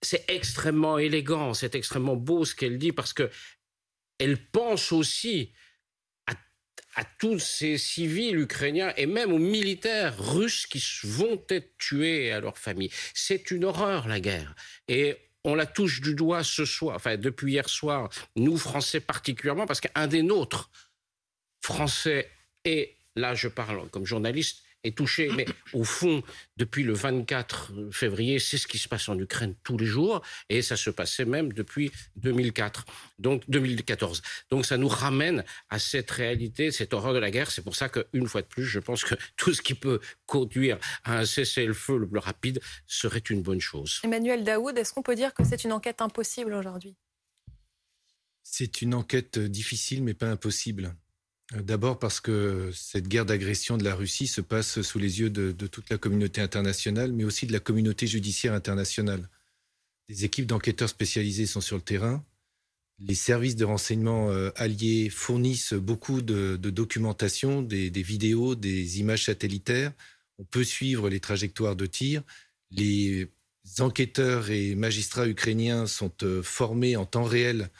C'est 0.00 0.30
extrêmement 0.30 0.98
élégant, 0.98 1.54
c'est 1.54 1.74
extrêmement 1.74 2.14
beau 2.14 2.44
ce 2.44 2.54
qu'elle 2.54 2.78
dit 2.78 2.92
parce 2.92 3.12
que 3.12 3.30
elle 4.18 4.36
pense 4.36 4.92
aussi 4.92 5.52
à, 6.94 7.04
tous 7.18 7.38
ces 7.38 7.78
civils 7.78 8.38
ukrainiens 8.38 8.92
et 8.96 9.06
même 9.06 9.32
aux 9.32 9.38
militaires 9.38 10.16
russes 10.18 10.66
qui 10.66 10.82
vont 11.04 11.42
être 11.48 11.76
tués 11.78 12.32
à 12.32 12.40
leur 12.40 12.58
famille. 12.58 12.90
C'est 13.14 13.50
une 13.50 13.64
horreur 13.64 14.08
la 14.08 14.20
guerre 14.20 14.54
et 14.88 15.16
on 15.44 15.54
la 15.54 15.66
touche 15.66 16.00
du 16.00 16.14
doigt 16.14 16.44
ce 16.44 16.64
soir, 16.64 16.96
enfin 16.96 17.16
depuis 17.16 17.52
hier 17.52 17.68
soir, 17.68 18.10
nous 18.36 18.56
Français 18.56 19.00
particulièrement 19.00 19.66
parce 19.66 19.80
qu'un 19.80 20.06
des 20.06 20.22
nôtres, 20.22 20.70
Français 21.62 22.30
et 22.64 22.96
là 23.16 23.34
je 23.34 23.48
parle 23.48 23.88
comme 23.90 24.04
journaliste, 24.04 24.62
est 24.84 24.96
touché. 24.96 25.30
Mais 25.36 25.46
au 25.72 25.84
fond, 25.84 26.22
depuis 26.56 26.82
le 26.82 26.92
24 26.92 27.72
février, 27.90 28.38
c'est 28.38 28.58
ce 28.58 28.66
qui 28.66 28.78
se 28.78 28.88
passe 28.88 29.08
en 29.08 29.18
Ukraine 29.18 29.54
tous 29.62 29.76
les 29.76 29.86
jours, 29.86 30.22
et 30.48 30.62
ça 30.62 30.76
se 30.76 30.90
passait 30.90 31.24
même 31.24 31.52
depuis 31.52 31.90
2004, 32.16 32.84
donc 33.18 33.42
2014. 33.48 34.22
Donc 34.50 34.66
ça 34.66 34.76
nous 34.76 34.88
ramène 34.88 35.44
à 35.68 35.78
cette 35.78 36.10
réalité, 36.10 36.70
cette 36.70 36.94
horreur 36.94 37.14
de 37.14 37.18
la 37.18 37.30
guerre. 37.30 37.50
C'est 37.50 37.62
pour 37.62 37.76
ça 37.76 37.88
qu'une 37.88 38.28
fois 38.28 38.42
de 38.42 38.46
plus, 38.46 38.64
je 38.64 38.80
pense 38.80 39.04
que 39.04 39.14
tout 39.36 39.52
ce 39.52 39.62
qui 39.62 39.74
peut 39.74 40.00
conduire 40.26 40.78
à 41.04 41.18
un 41.18 41.26
cessez-le-feu 41.26 41.98
le 41.98 42.08
plus 42.08 42.18
rapide 42.18 42.60
serait 42.86 43.18
une 43.18 43.42
bonne 43.42 43.60
chose. 43.60 44.00
Emmanuel 44.04 44.44
Daoud, 44.44 44.76
est-ce 44.76 44.92
qu'on 44.92 45.02
peut 45.02 45.16
dire 45.16 45.34
que 45.34 45.44
c'est 45.44 45.64
une 45.64 45.72
enquête 45.72 46.00
impossible 46.00 46.54
aujourd'hui? 46.54 46.96
C'est 48.42 48.80
une 48.80 48.94
enquête 48.94 49.38
difficile, 49.38 50.02
mais 50.02 50.14
pas 50.14 50.30
impossible. 50.30 50.96
D'abord 51.52 51.98
parce 51.98 52.20
que 52.20 52.70
cette 52.74 53.08
guerre 53.08 53.24
d'agression 53.24 53.78
de 53.78 53.84
la 53.84 53.94
Russie 53.94 54.26
se 54.26 54.42
passe 54.42 54.82
sous 54.82 54.98
les 54.98 55.20
yeux 55.20 55.30
de, 55.30 55.66
toute 55.66 55.88
la 55.88 55.96
communauté 55.96 56.42
internationale, 56.42 57.12
mais 57.12 57.24
aussi 57.24 57.46
de 57.46 57.52
la 57.52 57.60
communauté 57.60 58.06
judiciaire 58.06 58.52
internationale. 58.52 59.30
Des 60.08 60.24
équipes 60.24 60.46
d'enquêteurs 60.46 60.90
spécialisés 60.90 61.46
sont 61.46 61.62
sur 61.62 61.76
le 61.76 61.82
terrain. 61.82 62.22
Les 62.98 63.14
services 63.14 63.56
de 63.56 63.64
renseignement 63.64 64.30
euh, 64.30 64.50
alliés 64.56 65.08
fournissent 65.08 65.72
beaucoup 65.72 66.20
de, 66.20 66.56
documentation, 66.56 67.62
des, 67.62 67.90
vidéos, 67.90 68.54
des 68.54 69.00
images 69.00 69.24
satellitaires. 69.24 69.92
On 70.38 70.44
peut 70.44 70.64
suivre 70.64 71.08
les 71.08 71.20
trajectoires 71.20 71.76
de 71.76 71.86
tir. 71.86 72.22
Les 72.70 73.30
enquêteurs 73.78 74.50
et 74.50 74.74
magistrats 74.74 75.28
ukrainiens 75.28 75.86
sont 75.86 76.12
euh, 76.24 76.42
formés 76.42 76.96
en 76.96 77.06
temps 77.06 77.24
réel 77.24 77.70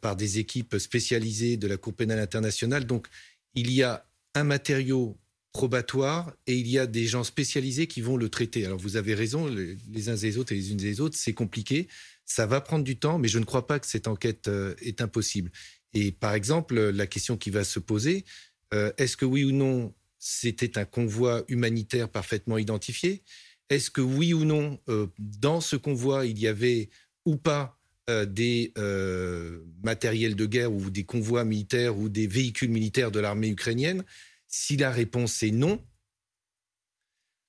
par 0.00 0.16
des 0.16 0.38
équipes 0.38 0.78
spécialisées 0.78 1.56
de 1.56 1.66
la 1.66 1.76
Cour 1.76 1.94
pénale 1.94 2.18
internationale. 2.18 2.86
Donc, 2.86 3.08
il 3.54 3.70
y 3.70 3.82
a 3.82 4.06
un 4.34 4.44
matériau 4.44 5.18
probatoire 5.52 6.32
et 6.46 6.56
il 6.56 6.68
y 6.68 6.78
a 6.78 6.86
des 6.86 7.06
gens 7.06 7.24
spécialisés 7.24 7.86
qui 7.86 8.00
vont 8.00 8.16
le 8.16 8.28
traiter. 8.28 8.66
Alors, 8.66 8.78
vous 8.78 8.96
avez 8.96 9.14
raison, 9.14 9.46
les 9.46 10.08
uns 10.08 10.16
et 10.16 10.26
les 10.26 10.38
autres 10.38 10.52
et 10.52 10.56
les 10.56 10.72
unes 10.72 10.80
et 10.80 10.84
les 10.84 11.00
autres, 11.00 11.16
c'est 11.16 11.34
compliqué. 11.34 11.88
Ça 12.24 12.46
va 12.46 12.60
prendre 12.60 12.84
du 12.84 12.98
temps, 12.98 13.18
mais 13.18 13.28
je 13.28 13.38
ne 13.38 13.44
crois 13.44 13.66
pas 13.66 13.78
que 13.78 13.86
cette 13.86 14.08
enquête 14.08 14.50
est 14.80 15.00
impossible. 15.00 15.50
Et 15.94 16.12
par 16.12 16.34
exemple, 16.34 16.78
la 16.78 17.06
question 17.06 17.36
qui 17.36 17.50
va 17.50 17.64
se 17.64 17.78
poser, 17.78 18.24
est-ce 18.72 19.16
que 19.16 19.24
oui 19.24 19.44
ou 19.44 19.52
non 19.52 19.94
c'était 20.18 20.76
un 20.78 20.84
convoi 20.84 21.44
humanitaire 21.48 22.08
parfaitement 22.08 22.58
identifié? 22.58 23.22
Est-ce 23.68 23.90
que 23.90 24.00
oui 24.00 24.32
ou 24.34 24.44
non, 24.44 24.80
euh, 24.88 25.06
dans 25.18 25.60
ce 25.60 25.76
convoi, 25.76 26.26
il 26.26 26.38
y 26.38 26.48
avait 26.48 26.88
ou 27.24 27.36
pas 27.36 27.75
euh, 27.75 27.75
des 28.08 28.72
euh, 28.78 29.64
matériels 29.82 30.36
de 30.36 30.46
guerre 30.46 30.72
ou 30.72 30.90
des 30.90 31.04
convois 31.04 31.44
militaires 31.44 31.98
ou 31.98 32.08
des 32.08 32.26
véhicules 32.26 32.70
militaires 32.70 33.10
de 33.10 33.20
l'armée 33.20 33.48
ukrainienne 33.48 34.04
Si 34.46 34.76
la 34.76 34.90
réponse 34.90 35.42
est 35.42 35.50
non, 35.50 35.84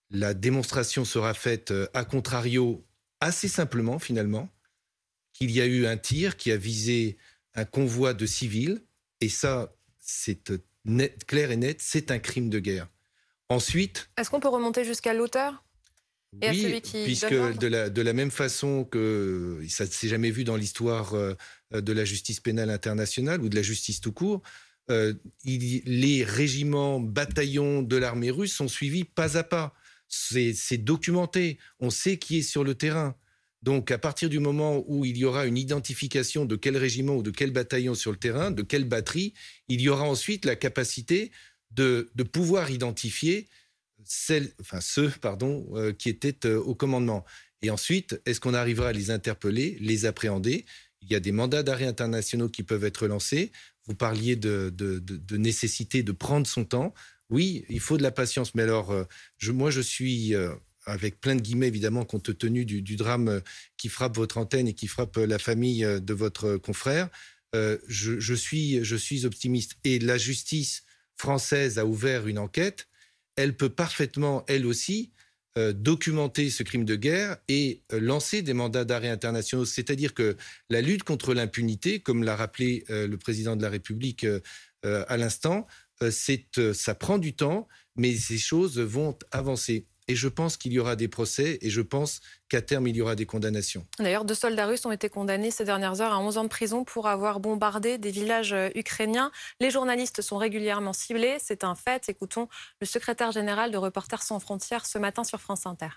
la 0.10 0.34
démonstration 0.34 1.06
sera 1.06 1.34
faite 1.34 1.74
à 1.94 2.06
contrario 2.06 2.86
assez 3.20 3.48
simplement 3.48 4.00
finalement 4.00 4.50
qu'il 5.34 5.52
y 5.52 5.62
a 5.62 5.66
eu 5.66 5.86
un 5.86 5.98
tir 5.98 6.38
qui 6.38 6.52
a 6.52 6.58
visé 6.58 7.18
un 7.54 7.66
convoi 7.66 8.14
de 8.14 8.26
civils 8.26 8.82
et 9.22 9.30
ça 9.30 9.76
c'est 10.00 10.52
clair 11.28 11.52
et 11.52 11.58
net, 11.58 11.82
c'est 11.82 12.12
un 12.12 12.20
crime 12.20 12.50
de 12.50 12.60
guerre. 12.60 12.88
Ensuite. 13.50 14.10
Est-ce 14.18 14.30
qu'on 14.30 14.40
peut 14.40 14.48
remonter 14.48 14.84
jusqu'à 14.84 15.14
l'auteur? 15.14 15.64
Et 16.42 16.50
oui, 16.50 16.60
à 16.60 16.64
celui 16.68 16.82
qui 16.82 17.04
puisque 17.04 17.34
de 17.34 17.68
la, 17.68 17.90
de 17.90 18.02
la, 18.02 18.14
même 18.14 18.32
façon 18.32 18.84
que 18.84 19.62
ça 19.70 19.86
ne 19.86 19.90
s'est 19.90 20.08
jamais 20.08 20.32
vu 20.32 20.44
dans 20.44 20.56
l'histoire 20.56 21.14
euh, 21.14 21.34
de 21.74 21.94
la 21.94 22.06
justice 22.06 22.40
pénale 22.40 22.70
internationale 22.70 23.42
ou 23.42 23.50
de 23.50 23.56
la 23.56 23.62
justice 23.62 24.02
tout 24.02 24.12
court, 24.12 24.42
euh, 24.90 25.14
les 25.44 26.24
régiments, 26.24 27.00
bataillons 27.00 27.82
de 27.82 27.98
l'armée 27.98 28.32
russe 28.32 28.54
sont 28.54 28.68
suivis 28.68 29.04
pas 29.04 29.38
à 29.38 29.44
pas. 29.44 29.74
C'est 30.08 30.78
documenté. 30.78 31.58
On 31.80 31.90
sait 31.90 32.18
qui 32.18 32.38
est 32.38 32.42
sur 32.42 32.64
le 32.64 32.76
terrain. 32.76 33.16
Donc, 33.64 33.92
à 33.92 33.98
partir 33.98 34.30
du 34.30 34.40
moment 34.40 34.84
où 34.88 35.04
il 35.04 35.18
y 35.18 35.26
aura 35.26 35.46
une 35.46 35.58
identification 35.58 36.46
de 36.46 36.56
quel 36.56 36.78
régiment 36.78 37.18
ou 37.18 37.24
de 37.24 37.32
quel 37.32 37.52
bataillon 37.52 37.96
sur 37.96 38.12
le 38.12 38.18
terrain, 38.18 38.52
de 38.52 38.62
quelle 38.62 38.86
batterie, 38.86 39.34
il 39.68 39.82
y 39.82 39.90
aura 39.90 40.04
ensuite 40.04 40.46
la 40.46 40.56
capacité 40.56 41.32
de, 41.72 42.10
pouvoir 42.32 42.72
identifier 42.72 43.48
ceux 44.06 45.10
pardon, 45.22 45.68
euh, 45.74 45.94
qui 45.94 46.10
étaient 46.10 46.46
euh, 46.46 46.60
au 46.60 46.76
commandement. 46.76 47.26
Et 47.62 47.70
ensuite, 47.70 48.22
est-ce 48.26 48.40
qu'on 48.40 48.54
arrivera 48.54 48.90
à 48.90 48.94
les 48.94 49.12
interpeller, 49.12 49.78
les 49.80 50.06
appréhender? 50.06 50.66
Il 51.02 51.12
y 51.12 51.16
a 51.16 51.20
des 51.20 51.32
mandats 51.32 51.64
d'arrêt 51.64 51.86
internationaux 51.86 52.50
qui 52.50 52.64
peuvent 52.64 52.84
être 52.84 53.08
lancés. 53.08 53.52
Vous 53.86 53.96
parliez 53.96 54.36
de, 54.36 54.74
nécessité 55.32 56.04
de 56.04 56.12
prendre 56.12 56.46
son 56.46 56.66
temps. 56.66 56.94
Oui, 57.30 57.66
il 57.70 57.80
faut 57.80 57.98
de 57.98 58.04
la 58.04 58.12
patience. 58.12 58.54
Mais 58.56 58.64
alors, 58.64 58.92
euh, 58.92 59.06
moi, 59.48 59.72
je 59.72 59.82
suis 59.82 60.34
avec 60.86 61.20
plein 61.20 61.36
de 61.36 61.42
guillemets 61.42 61.68
évidemment, 61.68 62.06
compte 62.06 62.38
tenu 62.38 62.66
du, 62.66 62.96
drame 62.96 63.42
qui 63.78 63.90
frappe 63.90 64.16
votre 64.16 64.38
antenne 64.38 64.68
et 64.68 64.74
qui 64.74 64.88
frappe 64.88 65.18
la 65.18 65.40
famille 65.40 65.82
de 65.84 66.14
votre 66.14 66.58
confrère. 66.58 67.10
je 67.54 68.36
suis 68.36 69.26
optimiste. 69.26 69.78
Et 69.84 70.00
la 70.00 70.18
justice 70.18 70.84
française 71.16 71.80
a 71.80 71.86
ouvert 71.86 72.28
une 72.28 72.40
enquête. 72.40 72.88
Elle 73.38 73.56
peut 73.56 73.70
parfaitement, 73.70 74.44
elle 74.48 74.66
aussi, 74.66 75.14
documenter 75.56 76.52
ce 76.52 76.62
crime 76.62 76.86
de 76.86 76.96
guerre 76.96 77.38
et 77.48 77.82
lancer 77.92 78.44
des 78.44 78.54
mandats 78.54 78.86
d'arrêt 78.86 79.10
internationaux. 79.10 79.66
C'est-à-dire 79.66 80.14
que 80.14 80.38
la 80.70 80.82
lutte 80.82 81.04
contre 81.04 81.34
l'impunité, 81.34 82.00
comme 82.00 82.24
l'a 82.24 82.36
rappelé 82.36 82.84
le 82.90 83.16
président 83.16 83.56
de 83.56 83.64
la 83.64 83.70
République 83.70 84.26
à 84.84 85.18
l'instant, 85.18 85.66
ça 86.12 86.94
prend 86.94 87.18
du 87.18 87.36
temps, 87.36 87.68
mais 87.96 88.16
ces 88.16 88.38
choses 88.38 88.78
vont 88.78 89.18
avancer. 89.32 89.88
Et 90.08 90.16
je 90.16 90.28
pense 90.30 90.56
qu'il 90.56 90.72
y 90.72 90.80
aura 90.80 90.96
des 90.96 91.08
procès 91.08 91.58
et 91.62 91.70
je 91.70 91.82
pense 91.82 92.22
qu'à 92.48 92.62
terme, 92.62 92.88
il 92.88 92.96
y 92.96 93.02
aura 93.02 93.16
des 93.16 93.26
condamnations. 93.26 93.86
D'ailleurs, 94.00 94.24
deux 94.24 94.36
soldats 94.36 94.66
russes 94.66 94.86
ont 94.86 94.92
été 94.92 95.10
condamnés 95.10 95.52
ces 95.52 95.66
dernières 95.66 96.00
heures 96.02 96.14
à 96.14 96.20
11 96.20 96.38
ans 96.38 96.44
de 96.44 96.50
prison 96.50 96.86
pour 96.86 97.08
avoir 97.08 97.40
bombardé 97.40 97.98
des 97.98 98.12
villages 98.12 98.54
euh, 98.54 98.70
ukrainiens. 98.76 99.32
Les 99.60 99.70
journalistes 99.70 100.22
sont 100.22 100.38
régulièrement 100.38 100.94
ciblés, 100.94 101.38
c'est 101.40 101.64
un 101.64 101.76
fait. 101.76 102.08
Écoutons 102.08 102.48
le 102.80 102.88
secrétaire 102.88 103.32
général 103.32 103.72
de 103.72 103.78
Reporters 103.78 104.24
sans 104.24 104.40
frontières 104.40 104.86
ce 104.86 104.98
matin 104.98 105.24
sur 105.24 105.42
France 105.42 105.66
Inter. 105.66 105.90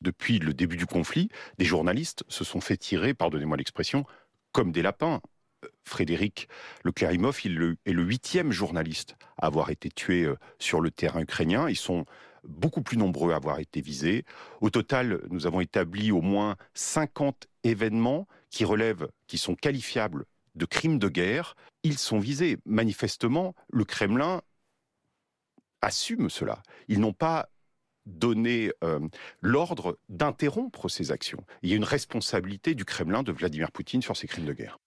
Depuis 0.00 0.38
le 0.38 0.54
début 0.54 0.76
du 0.76 0.86
conflit, 0.86 1.28
des 1.58 1.64
journalistes 1.64 2.24
se 2.28 2.44
sont 2.44 2.60
fait 2.60 2.76
tirer, 2.76 3.14
pardonnez-moi 3.14 3.56
l'expression, 3.56 4.04
comme 4.52 4.72
des 4.72 4.82
lapins. 4.82 5.20
Euh, 5.64 5.68
Frédéric 5.84 6.48
Leclérimov, 6.84 7.38
il 7.44 7.76
est 7.84 7.92
le 7.92 8.02
huitième 8.02 8.50
journaliste 8.50 9.16
à 9.36 9.46
avoir 9.46 9.68
été 9.68 9.90
tué 9.90 10.24
euh, 10.24 10.36
sur 10.58 10.80
le 10.80 10.90
terrain 10.90 11.20
ukrainien. 11.20 11.68
Ils 11.68 11.76
sont 11.76 12.06
beaucoup 12.46 12.82
plus 12.82 12.96
nombreux 12.96 13.32
à 13.32 13.36
avoir 13.36 13.58
été 13.58 13.80
visés. 13.80 14.24
Au 14.60 14.70
total, 14.70 15.20
nous 15.30 15.46
avons 15.46 15.60
établi 15.60 16.12
au 16.12 16.20
moins 16.20 16.56
50 16.74 17.46
événements 17.62 18.26
qui 18.50 18.64
relèvent, 18.64 19.08
qui 19.26 19.38
sont 19.38 19.54
qualifiables 19.54 20.24
de 20.54 20.66
crimes 20.66 20.98
de 20.98 21.08
guerre. 21.08 21.56
Ils 21.82 21.98
sont 21.98 22.18
visés. 22.18 22.58
Manifestement, 22.64 23.54
le 23.70 23.84
Kremlin 23.84 24.42
assume 25.82 26.30
cela. 26.30 26.62
Ils 26.88 27.00
n'ont 27.00 27.12
pas 27.12 27.48
donné 28.06 28.70
euh, 28.82 29.00
l'ordre 29.40 29.98
d'interrompre 30.08 30.88
ces 30.88 31.10
actions. 31.10 31.44
Il 31.62 31.70
y 31.70 31.72
a 31.72 31.76
une 31.76 31.84
responsabilité 31.84 32.74
du 32.74 32.84
Kremlin 32.84 33.22
de 33.22 33.32
Vladimir 33.32 33.72
Poutine 33.72 34.02
sur 34.02 34.16
ces 34.16 34.26
crimes 34.26 34.44
de 34.44 34.52
guerre. 34.52 34.78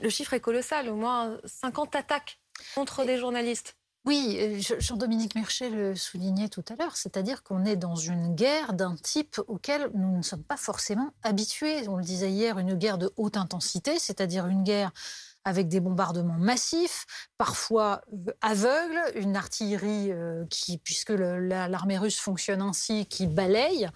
Le 0.00 0.08
chiffre 0.08 0.32
est 0.32 0.40
colossal, 0.40 0.88
au 0.88 0.96
moins 0.96 1.38
50 1.44 1.96
attaques 1.96 2.40
contre 2.74 3.04
des 3.04 3.18
journalistes. 3.18 3.76
Oui, 4.04 4.36
euh, 4.40 4.58
Jean-Dominique 4.80 5.36
Merchet 5.36 5.70
le 5.70 5.94
soulignait 5.94 6.48
tout 6.48 6.64
à 6.68 6.74
l'heure, 6.74 6.96
c'est-à-dire 6.96 7.44
qu'on 7.44 7.64
est 7.64 7.76
dans 7.76 7.94
une 7.94 8.34
guerre 8.34 8.72
d'un 8.72 8.96
type 8.96 9.40
auquel 9.46 9.90
nous 9.94 10.16
ne 10.16 10.22
sommes 10.22 10.42
pas 10.42 10.56
forcément 10.56 11.14
habitués. 11.22 11.86
On 11.86 11.96
le 11.96 12.02
disait 12.02 12.30
hier, 12.30 12.58
une 12.58 12.74
guerre 12.74 12.98
de 12.98 13.12
haute 13.16 13.36
intensité, 13.36 14.00
c'est-à-dire 14.00 14.48
une 14.48 14.64
guerre 14.64 14.90
avec 15.44 15.68
des 15.68 15.78
bombardements 15.78 16.38
massifs, 16.38 17.06
parfois 17.38 18.00
euh, 18.12 18.32
aveugles, 18.40 19.02
une 19.14 19.36
artillerie 19.36 20.10
euh, 20.10 20.46
qui, 20.50 20.78
puisque 20.78 21.10
l'armée 21.10 21.98
russe 21.98 22.18
fonctionne 22.18 22.60
ainsi, 22.60 23.06
qui 23.06 23.28
balaye. 23.28 23.88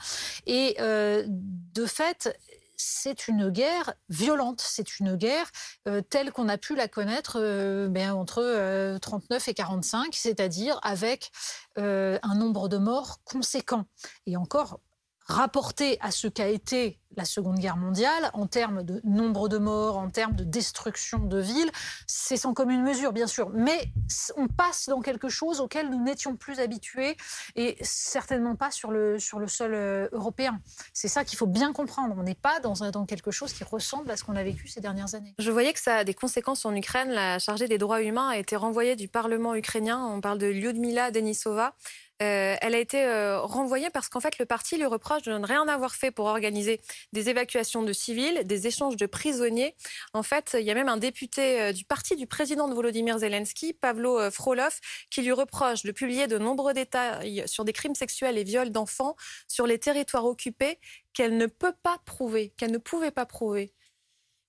Et 0.46 0.76
de 0.78 1.86
fait, 1.86 2.38
c'est 2.76 3.28
une 3.28 3.50
guerre 3.50 3.94
violente, 4.08 4.60
c'est 4.60 4.98
une 4.98 5.16
guerre 5.16 5.50
euh, 5.88 6.00
telle 6.00 6.32
qu'on 6.32 6.48
a 6.48 6.58
pu 6.58 6.74
la 6.74 6.88
connaître 6.88 7.38
euh, 7.40 7.88
ben, 7.88 8.12
entre 8.12 8.98
39 9.00 9.48
euh, 9.48 9.50
et 9.50 9.54
45, 9.54 10.14
c'est-à-dire 10.14 10.78
avec 10.82 11.30
un 11.76 12.34
nombre 12.34 12.68
de 12.68 12.78
morts 12.78 13.18
conséquent. 13.24 13.84
Et 14.26 14.36
encore, 14.36 14.80
rapporté 15.26 15.98
à 16.00 16.10
ce 16.10 16.28
qu'a 16.28 16.48
été 16.48 16.98
la 17.16 17.24
Seconde 17.24 17.58
Guerre 17.58 17.76
mondiale, 17.76 18.30
en 18.34 18.46
termes 18.46 18.82
de 18.82 19.00
nombre 19.04 19.48
de 19.48 19.58
morts, 19.58 19.96
en 19.96 20.10
termes 20.10 20.34
de 20.34 20.44
destruction 20.44 21.18
de 21.18 21.38
villes, 21.38 21.70
c'est 22.06 22.36
sans 22.36 22.52
commune 22.52 22.82
mesure, 22.82 23.12
bien 23.12 23.26
sûr. 23.26 23.50
Mais 23.50 23.90
on 24.36 24.48
passe 24.48 24.88
dans 24.88 25.00
quelque 25.00 25.28
chose 25.28 25.60
auquel 25.60 25.88
nous 25.88 26.02
n'étions 26.02 26.36
plus 26.36 26.60
habitués 26.60 27.16
et 27.54 27.76
certainement 27.80 28.54
pas 28.54 28.70
sur 28.70 28.90
le, 28.90 29.18
sur 29.18 29.38
le 29.38 29.48
sol 29.48 29.72
euh, 29.74 30.08
européen. 30.12 30.60
C'est 30.92 31.08
ça 31.08 31.24
qu'il 31.24 31.38
faut 31.38 31.46
bien 31.46 31.72
comprendre. 31.72 32.14
On 32.18 32.22
n'est 32.22 32.34
pas 32.34 32.60
dans, 32.60 32.74
dans 32.90 33.06
quelque 33.06 33.30
chose 33.30 33.52
qui 33.52 33.64
ressemble 33.64 34.10
à 34.10 34.16
ce 34.16 34.24
qu'on 34.24 34.36
a 34.36 34.44
vécu 34.44 34.68
ces 34.68 34.80
dernières 34.80 35.14
années. 35.14 35.34
Je 35.38 35.50
voyais 35.50 35.72
que 35.72 35.80
ça 35.80 35.96
a 35.96 36.04
des 36.04 36.14
conséquences 36.14 36.66
en 36.66 36.74
Ukraine. 36.74 37.10
La 37.10 37.38
chargée 37.38 37.68
des 37.68 37.78
droits 37.78 38.02
humains 38.02 38.28
a 38.28 38.36
été 38.36 38.56
renvoyée 38.56 38.94
du 38.94 39.08
Parlement 39.08 39.54
ukrainien. 39.54 40.04
On 40.06 40.20
parle 40.20 40.38
de 40.38 40.46
Lyudmila 40.46 41.10
Denisova. 41.10 41.74
Euh, 42.22 42.56
elle 42.62 42.74
a 42.74 42.78
été 42.78 43.04
euh, 43.04 43.40
renvoyée 43.40 43.90
parce 43.90 44.08
qu'en 44.08 44.20
fait, 44.20 44.38
le 44.38 44.46
parti 44.46 44.78
lui 44.78 44.86
reproche 44.86 45.22
de 45.22 45.32
ne 45.32 45.46
rien 45.46 45.68
avoir 45.68 45.94
fait 45.94 46.10
pour 46.10 46.26
organiser 46.26 46.80
des 47.12 47.28
évacuations 47.28 47.82
de 47.82 47.92
civils, 47.92 48.42
des 48.44 48.66
échanges 48.66 48.96
de 48.96 49.04
prisonniers. 49.04 49.74
En 50.14 50.22
fait, 50.22 50.56
il 50.58 50.64
y 50.64 50.70
a 50.70 50.74
même 50.74 50.88
un 50.88 50.96
député 50.96 51.60
euh, 51.60 51.72
du 51.72 51.84
parti 51.84 52.16
du 52.16 52.26
président 52.26 52.68
de 52.68 52.74
Volodymyr 52.74 53.18
Zelensky, 53.18 53.74
Pavlo 53.74 54.30
Frolov, 54.30 54.80
qui 55.10 55.22
lui 55.22 55.32
reproche 55.32 55.82
de 55.82 55.92
publier 55.92 56.26
de 56.26 56.38
nombreux 56.38 56.72
détails 56.72 57.44
sur 57.46 57.64
des 57.64 57.72
crimes 57.74 57.94
sexuels 57.94 58.38
et 58.38 58.44
viols 58.44 58.70
d'enfants 58.70 59.16
sur 59.46 59.66
les 59.66 59.78
territoires 59.78 60.24
occupés 60.24 60.78
qu'elle 61.12 61.36
ne 61.36 61.46
peut 61.46 61.74
pas 61.82 61.98
prouver, 62.04 62.52
qu'elle 62.56 62.72
ne 62.72 62.78
pouvait 62.78 63.10
pas 63.10 63.26
prouver. 63.26 63.72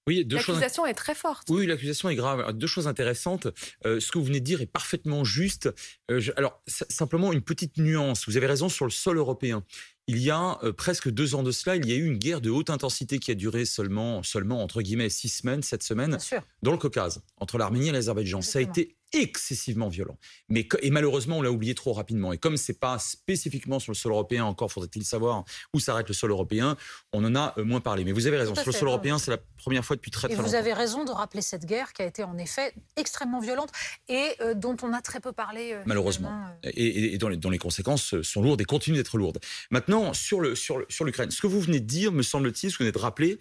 Oui, 0.08 0.26
l'accusation 0.30 0.86
est 0.86 0.94
très 0.94 1.14
forte. 1.14 1.50
Oui, 1.50 1.68
l'accusation 1.68 2.10
est 2.10 2.16
grave. 2.16 2.54
Deux 2.54 2.68
choses 2.68 2.88
intéressantes. 2.88 3.48
Euh, 3.86 4.00
ce 4.00 4.12
que 4.12 4.18
vous 4.18 4.24
venez 4.24 4.40
de 4.40 4.46
dire 4.46 4.62
est 4.62 4.66
parfaitement 4.66 5.26
juste. 5.26 5.70
Euh, 6.10 6.22
alors, 6.38 6.62
simplement 6.66 7.34
une 7.34 7.42
petite 7.42 7.78
nuance. 7.78 8.28
Vous 8.28 8.38
avez 8.38 8.48
raison 8.48 8.70
sur 8.70 8.86
le 8.86 8.92
sol 8.92 9.18
européen. 9.18 9.64
Il 10.08 10.20
y 10.20 10.32
a 10.32 10.58
euh, 10.64 10.72
presque 10.72 11.10
deux 11.10 11.36
ans 11.36 11.44
de 11.44 11.52
cela, 11.52 11.76
il 11.76 11.86
y 11.86 11.92
a 11.92 11.96
eu 11.96 12.06
une 12.06 12.18
guerre 12.18 12.40
de 12.40 12.50
haute 12.50 12.70
intensité 12.70 13.20
qui 13.20 13.32
a 13.32 13.36
duré 13.36 13.66
seulement, 13.66 14.24
seulement 14.24 14.64
entre 14.64 14.82
guillemets, 14.82 15.10
six 15.10 15.28
semaines, 15.28 15.62
sept 15.62 15.84
semaines, 15.84 16.18
dans 16.64 16.72
le 16.72 16.78
Caucase, 16.78 17.22
entre 17.36 17.58
l'Arménie 17.58 17.90
et 17.90 17.92
l'Azerbaïdjan. 17.92 18.42
Ça 18.42 18.60
a 18.60 18.62
été 18.62 18.96
excessivement 19.14 19.88
violent. 19.88 20.18
Mais, 20.50 20.68
et 20.82 20.92
malheureusement, 20.92 21.38
on 21.38 21.42
l'a 21.42 21.52
oublié 21.52 21.76
trop 21.76 21.94
rapidement. 21.94 22.34
Et 22.34 22.38
comme 22.38 22.58
c'est 22.58 22.80
pas 22.80 23.00
spécifiquement 23.00 23.80
sur 23.80 23.92
le 23.92 23.96
sol 23.96 24.12
européen, 24.12 24.46
encore 24.46 24.72
faudrait-il 24.72 25.06
savoir 25.06 25.46
où 25.74 25.80
s'arrête 25.80 26.08
le 26.08 26.14
sol 26.14 26.32
européen, 26.32 26.76
on 27.14 27.24
en 27.24 27.36
a 27.36 27.54
euh, 27.58 27.64
moins 27.64 27.80
parlé. 27.80 28.04
Mais 28.04 28.12
vous 28.12 28.28
avez 28.28 28.38
raison, 28.38 28.54
sur 28.56 28.66
le 28.66 28.72
sol 28.72 28.88
européen, 28.88 29.18
c'est 29.18 29.32
la 29.32 29.38
première 29.58 29.86
fois 29.86 29.96
depuis 29.96 30.12
très, 30.12 30.28
très 30.28 30.34
et 30.34 30.38
longtemps. 30.38 30.50
Vous 30.50 30.56
avez 30.56 30.74
raison 30.74 31.06
de 31.06 31.12
rappeler 31.12 31.42
cette 31.42 31.66
guerre 31.66 31.94
qui 31.94 32.02
a 32.02 32.06
été 32.06 32.24
en 32.24 32.38
effet 32.38 32.74
extrêmement 32.98 33.40
violente 33.40 33.70
et 34.10 34.32
euh, 34.42 34.54
dont 34.54 34.76
on 34.84 34.92
a 34.94 35.02
très 35.02 35.20
peu 35.20 35.32
parlé. 35.32 35.74
Euh, 35.74 35.84
malheureusement. 35.86 36.32
Et, 36.64 37.14
et 37.14 37.18
dont, 37.18 37.30
les, 37.30 37.38
dont, 37.38 37.50
les, 37.50 37.58
conséquences 37.58 38.22
sont 38.22 38.42
lourdes 38.42 38.62
et 38.62 38.66
continuent 38.66 38.98
d'être 38.98 39.18
lourdes. 39.18 39.40
Maintenant, 39.72 40.14
sur 40.14 40.42
l'Ukraine, 40.42 40.56
sur, 40.56 40.86
sur 40.90 41.08
ce 41.32 41.42
que 41.42 41.48
vous 41.48 41.62
venez 41.62 41.80
de 41.80 41.86
dire, 41.86 42.12
me 42.12 42.24
semble-t-il, 42.24 42.72
ce 42.72 42.78
que 42.78 42.84
vous 42.84 42.88
venez 42.88 42.92
de 42.92 42.98
rappeler, 43.00 43.40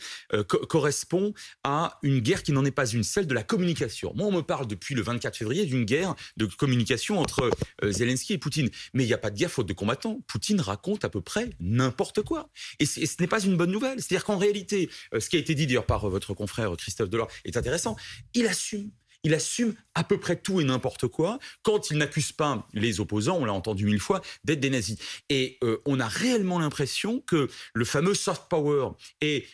correspond 0.69 1.35
à 1.65 1.99
une 2.03 2.21
guerre 2.21 2.43
qui 2.43 2.53
n'en 2.53 2.65
est 2.65 2.71
pas 2.71 2.87
une, 2.87 3.03
celle 3.03 3.27
de 3.27 3.35
la 3.35 3.43
communication. 3.43 4.13
Moi, 4.15 4.27
on 4.27 4.33
me 4.33 4.43
parle 4.43 4.67
depuis 4.67 4.95
le 4.95 5.03
24 5.03 5.37
février 5.37 5.56
d'une 5.65 5.85
guerre 5.85 6.15
de 6.37 6.47
communication 6.47 7.19
entre 7.19 7.51
euh, 7.83 7.93
Zelensky 7.93 8.35
et 8.35 8.39
Poutine. 8.39 8.69
Mais 8.93 9.05
il 9.05 9.07
n'y 9.07 9.15
a 9.15 9.19
pas 9.19 9.31
de 9.31 9.37
guerre 9.37 9.51
faute 9.51 9.67
de 9.67 9.73
combattants. 9.73 10.21
Poutine 10.27 10.61
raconte 10.61 11.05
à 11.05 11.09
peu 11.09 11.21
près 11.21 11.51
n'importe 11.61 12.23
quoi. 12.23 12.51
Et, 12.81 12.87
ce 12.87 13.01
n'est 13.21 13.27
pas 13.27 13.41
une 13.41 13.57
bonne 13.57 13.71
nouvelle. 13.71 14.03
C'est-à-dire 14.03 14.25
qu'en 14.25 14.39
réalité, 14.39 14.91
euh, 15.15 15.21
ce 15.21 15.31
qui 15.31 15.37
a 15.37 15.39
été 15.39 15.55
dit 15.55 15.67
d'ailleurs 15.67 15.87
par 15.87 16.05
euh, 16.05 16.11
votre 16.11 16.35
confrère 16.35 16.77
Christophe 16.77 17.09
Delors 17.09 17.29
est 17.45 17.57
intéressant. 17.57 17.97
Il 18.35 18.47
assume 18.47 18.91
il 19.23 19.35
assume 19.35 19.75
à 19.95 20.05
peu 20.05 20.19
près 20.19 20.37
tout 20.37 20.61
et 20.61 20.65
n'importe 20.65 21.07
quoi 21.09 21.39
quand 21.63 21.91
il 21.91 21.99
n'accuse 21.99 22.33
pas 22.33 22.67
les 22.75 23.01
opposants, 23.01 23.39
on 23.39 23.45
l'a 23.45 23.53
entendu 23.53 23.87
mille 23.87 24.01
fois, 24.01 24.21
d'être 24.45 24.61
des 24.61 24.71
nazis. 24.71 24.99
Et 25.29 25.59
euh, 25.63 25.79
on 25.87 26.01
a 26.01 26.07
réellement 26.07 26.59
l'impression 26.59 27.21
que 27.21 27.49
le 27.75 27.85
fameux 27.85 28.15
soft 28.15 28.45
power 28.49 28.91
et 29.21 29.47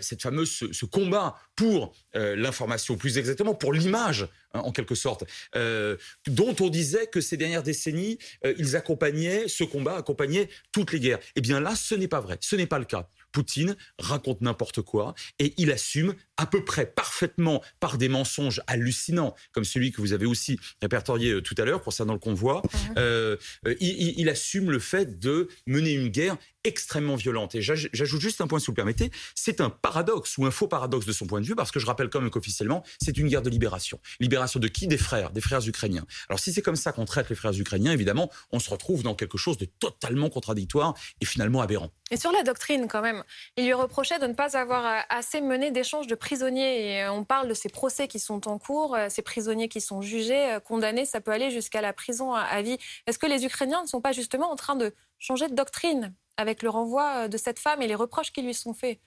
cette 0.00 0.22
fameuse 0.22 0.70
ce, 0.72 0.84
combat 0.84 1.36
pour 1.56 1.94
euh, 2.14 2.36
l'information, 2.36 2.96
plus 2.96 3.18
exactement 3.18 3.54
pour 3.54 3.72
l'image 3.72 4.28
hein, 4.54 4.60
en 4.60 4.72
quelque 4.72 4.94
sorte, 4.94 5.24
euh, 5.56 5.96
dont 6.26 6.54
on 6.60 6.68
disait 6.68 7.06
que 7.06 7.20
ces 7.20 7.36
dernières 7.36 7.62
décennies, 7.62 8.18
ils 8.58 8.76
accompagnaient, 8.76 9.48
ce 9.48 9.64
combat 9.64 9.96
accompagnait 9.96 10.48
toutes 10.72 10.92
les 10.92 11.00
guerres. 11.00 11.20
Eh 11.36 11.40
bien 11.40 11.60
là, 11.60 11.74
ce 11.74 11.94
n'est 11.94 12.08
pas 12.08 12.20
vrai, 12.20 12.38
ce 12.40 12.56
n'est 12.56 12.66
pas 12.66 12.78
le 12.78 12.84
cas. 12.84 13.08
Poutine 13.32 13.76
raconte 13.98 14.40
n'importe 14.40 14.82
quoi 14.82 15.14
et 15.38 15.54
il 15.58 15.70
assume 15.70 16.14
à 16.38 16.46
peu 16.46 16.64
près 16.64 16.86
parfaitement 16.86 17.62
par 17.80 17.98
des 17.98 18.08
mensonges 18.08 18.62
hallucinants, 18.66 19.34
comme 19.52 19.64
celui 19.64 19.90
que 19.92 20.00
vous 20.00 20.12
avez 20.12 20.24
aussi 20.24 20.58
répertorié 20.80 21.32
euh, 21.32 21.42
tout 21.42 21.54
à 21.58 21.64
l'heure 21.64 21.82
concernant 21.82 22.14
le 22.14 22.18
convoi, 22.18 22.62
euh, 22.96 23.36
euh, 23.66 23.74
il, 23.80 24.28
assume 24.28 24.70
le 24.70 24.78
fait 24.78 25.18
de 25.18 25.48
mener 25.66 25.92
une 25.92 26.08
guerre 26.08 26.36
extrêmement 26.64 27.16
violente. 27.16 27.54
Et 27.54 27.62
j'ajoute 27.62 28.20
juste 28.20 28.40
un 28.40 28.46
point, 28.46 28.58
si 28.58 28.66
vous 28.66 28.72
le 28.72 28.76
permettez, 28.76 29.10
c'est 29.34 29.60
un 29.60 29.70
paradoxe 29.70 30.36
ou 30.38 30.46
un 30.46 30.50
faux 30.50 30.68
paradoxe 30.68 31.06
de 31.06 31.12
son 31.12 31.26
point 31.26 31.40
de 31.40 31.46
vue, 31.46 31.56
parce 31.56 31.70
que 31.70 31.80
je 31.80 31.86
rappelle 31.86 32.10
quand 32.10 32.20
même 32.20 32.30
qu'officiellement, 32.30 32.84
c'est 33.00 33.16
une 33.16 33.28
guerre 33.28 33.42
de 33.42 33.50
libération. 33.50 34.00
Libération 34.20 34.60
de 34.60 34.68
qui? 34.68 34.86
Des 34.86 34.98
frères, 34.98 35.30
des 35.30 35.40
frères 35.40 35.66
ukrainiens. 35.66 36.06
Alors 36.28 36.38
si 36.38 36.52
c'est 36.52 36.62
comme 36.62 36.76
ça 36.76 36.92
qu'on 36.92 37.04
traite 37.04 37.30
les 37.30 37.36
frères 37.36 37.58
ukrainiens, 37.58 37.92
évidemment, 37.92 38.30
on 38.52 38.58
se 38.58 38.70
retrouve 38.70 39.02
dans 39.02 39.14
quelque 39.14 39.38
chose 39.38 39.56
de 39.56 39.64
totalement 39.64 40.28
contradictoire 40.28 40.94
et 41.20 41.24
finalement 41.24 41.62
aberrant. 41.62 41.90
Et 42.10 42.16
sur 42.16 42.32
la 42.32 42.42
doctrine, 42.42 42.86
quand 42.88 43.02
même, 43.02 43.22
il 43.56 43.64
lui 43.64 43.74
reprochait 43.74 44.18
de 44.18 44.26
ne 44.26 44.34
pas 44.34 44.56
avoir 44.56 45.04
assez 45.10 45.40
mené 45.40 45.70
d'échanges 45.70 46.06
de 46.06 46.14
Et 46.32 47.02
euh, 47.02 47.12
on 47.12 47.24
parle 47.24 47.48
de 47.48 47.54
ces 47.54 47.68
procès 47.68 48.08
qui 48.08 48.18
sont 48.18 48.48
en 48.48 48.58
cours, 48.58 48.94
euh, 48.94 49.08
ces 49.08 49.22
prisonniers 49.22 49.68
qui 49.68 49.80
sont 49.80 50.02
jugés, 50.02 50.52
euh, 50.52 50.60
condamnés, 50.60 51.04
ça 51.04 51.20
peut 51.20 51.30
aller 51.30 51.50
jusqu'à 51.50 51.80
la 51.80 51.92
prison 51.92 52.34
à 52.34 52.60
vie. 52.62 52.78
Est-ce 53.06 53.18
que 53.18 53.26
les 53.26 53.44
Ukrainiens 53.44 53.82
ne 53.82 53.88
sont 53.88 54.00
pas 54.00 54.12
justement 54.12 54.50
en 54.50 54.56
train 54.56 54.76
de 54.76 54.94
changer 55.18 55.48
de 55.48 55.54
doctrine 55.54 56.14
avec 56.36 56.62
le 56.62 56.70
renvoi 56.70 57.28
de 57.28 57.36
cette 57.36 57.58
femme 57.58 57.82
et 57.82 57.86
les 57.86 57.94
reproches 57.94 58.32
qui 58.32 58.42
lui 58.42 58.54
sont 58.54 58.74
faits? 58.74 59.00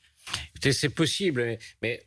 C'est 0.61 0.89
possible, 0.89 1.57
mais 1.81 2.05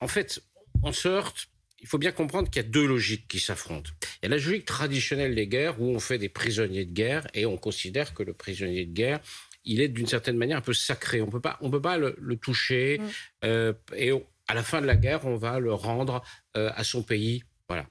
en 0.00 0.08
fait, 0.08 0.40
on 0.82 0.92
se 0.92 1.08
heurte 1.08 1.48
il 1.82 1.88
faut 1.88 1.98
bien 1.98 2.12
comprendre 2.12 2.50
qu'il 2.50 2.62
y 2.62 2.64
a 2.64 2.68
deux 2.68 2.86
logiques 2.86 3.26
qui 3.26 3.40
s'affrontent. 3.40 3.90
Il 4.02 4.24
y 4.24 4.26
a 4.26 4.28
la 4.28 4.36
logique 4.36 4.66
traditionnelle 4.66 5.34
des 5.34 5.46
guerres 5.46 5.80
où 5.80 5.86
on 5.86 5.98
fait 5.98 6.18
des 6.18 6.28
prisonniers 6.28 6.84
de 6.84 6.92
guerre 6.92 7.26
et 7.32 7.46
on 7.46 7.56
considère 7.56 8.12
que 8.12 8.22
le 8.22 8.34
prisonnier 8.34 8.84
de 8.84 8.92
guerre, 8.92 9.20
il 9.64 9.80
est 9.80 9.88
d'une 9.88 10.06
certaine 10.06 10.36
manière 10.36 10.58
un 10.58 10.62
peu 10.62 10.72
sacré. 10.72 11.20
On 11.20 11.30
peut 11.30 11.40
pas, 11.40 11.58
on 11.60 11.70
peut 11.70 11.80
pas 11.80 11.98
le, 11.98 12.36
toucher. 12.36 12.98
Mm. 12.98 13.08
Euh, 13.44 13.72
et 13.96 14.12
à 14.48 14.54
la 14.54 14.62
fin 14.62 14.80
de 14.80 14.86
la 14.86 14.96
guerre, 14.96 15.26
on 15.26 15.36
va 15.36 15.58
le 15.58 15.72
rendre 15.72 16.22
euh, 16.56 16.70
à 16.74 16.84
son 16.84 17.02
pays. 17.02 17.44
Voilà. 17.68 17.86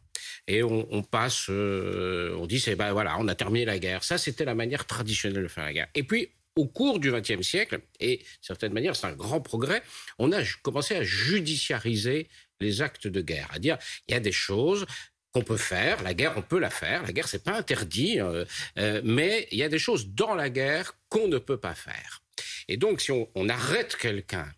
Et 0.48 0.64
on, 0.64 1.04
passe, 1.04 1.46
euh, 1.50 2.36
on 2.38 2.46
dit, 2.46 2.60
c'est 2.60 2.76
ben 2.76 2.92
voilà, 2.92 3.18
on 3.20 3.28
a 3.28 3.36
terminé 3.36 3.66
la 3.66 3.80
guerre. 3.80 4.04
Ça, 4.04 4.18
c'était 4.18 4.44
la 4.44 4.56
manière 4.56 4.86
traditionnelle 4.86 5.44
de 5.44 5.48
faire 5.48 5.64
la 5.64 5.74
guerre. 5.74 5.88
Et 5.96 6.04
puis, 6.04 6.32
au 6.56 6.66
cours 6.66 7.00
du 7.00 7.12
XXe 7.12 7.42
siècle, 7.42 7.80
et 8.00 8.18
d'une 8.18 8.26
certaine 8.42 8.74
manière, 8.74 8.96
c'est 8.96 9.08
un 9.08 9.14
grand 9.14 9.40
progrès, 9.40 9.82
on 10.18 10.34
a 10.34 10.42
commencé 10.62 10.96
à 10.96 11.04
judiciariser 11.04 12.28
les 12.60 12.82
actes 12.82 13.08
de 13.08 13.22
guerre, 13.22 13.48
à 13.54 13.60
dire 13.60 13.78
il 14.08 14.14
y 14.14 14.16
a 14.16 14.20
des 14.20 14.34
choses 14.34 14.86
qu'on 15.32 15.42
peut 15.42 15.58
faire. 15.58 16.02
La 16.04 16.14
guerre, 16.14 16.34
on 16.38 16.42
peut 16.42 16.60
la 16.60 16.70
faire. 16.70 17.04
La 17.04 17.12
guerre, 17.12 17.28
c'est 17.28 17.44
pas 17.44 17.56
interdit, 17.56 18.20
euh, 18.20 18.46
euh, 18.78 19.02
mais 19.04 19.48
il 19.52 19.60
y 19.60 19.64
a 19.64 19.70
des 19.70 19.80
choses 19.80 20.10
dans 20.10 20.36
la 20.36 20.50
guerre 20.50 20.94
qu'on 21.10 21.28
ne 21.28 21.38
peut 21.38 21.60
pas 21.60 21.76
faire. 21.76 22.22
Et 22.68 22.78
donc, 22.78 23.02
si 23.02 23.12
on, 23.12 23.50
arrête 23.50 23.96
quelqu'un 23.96 24.52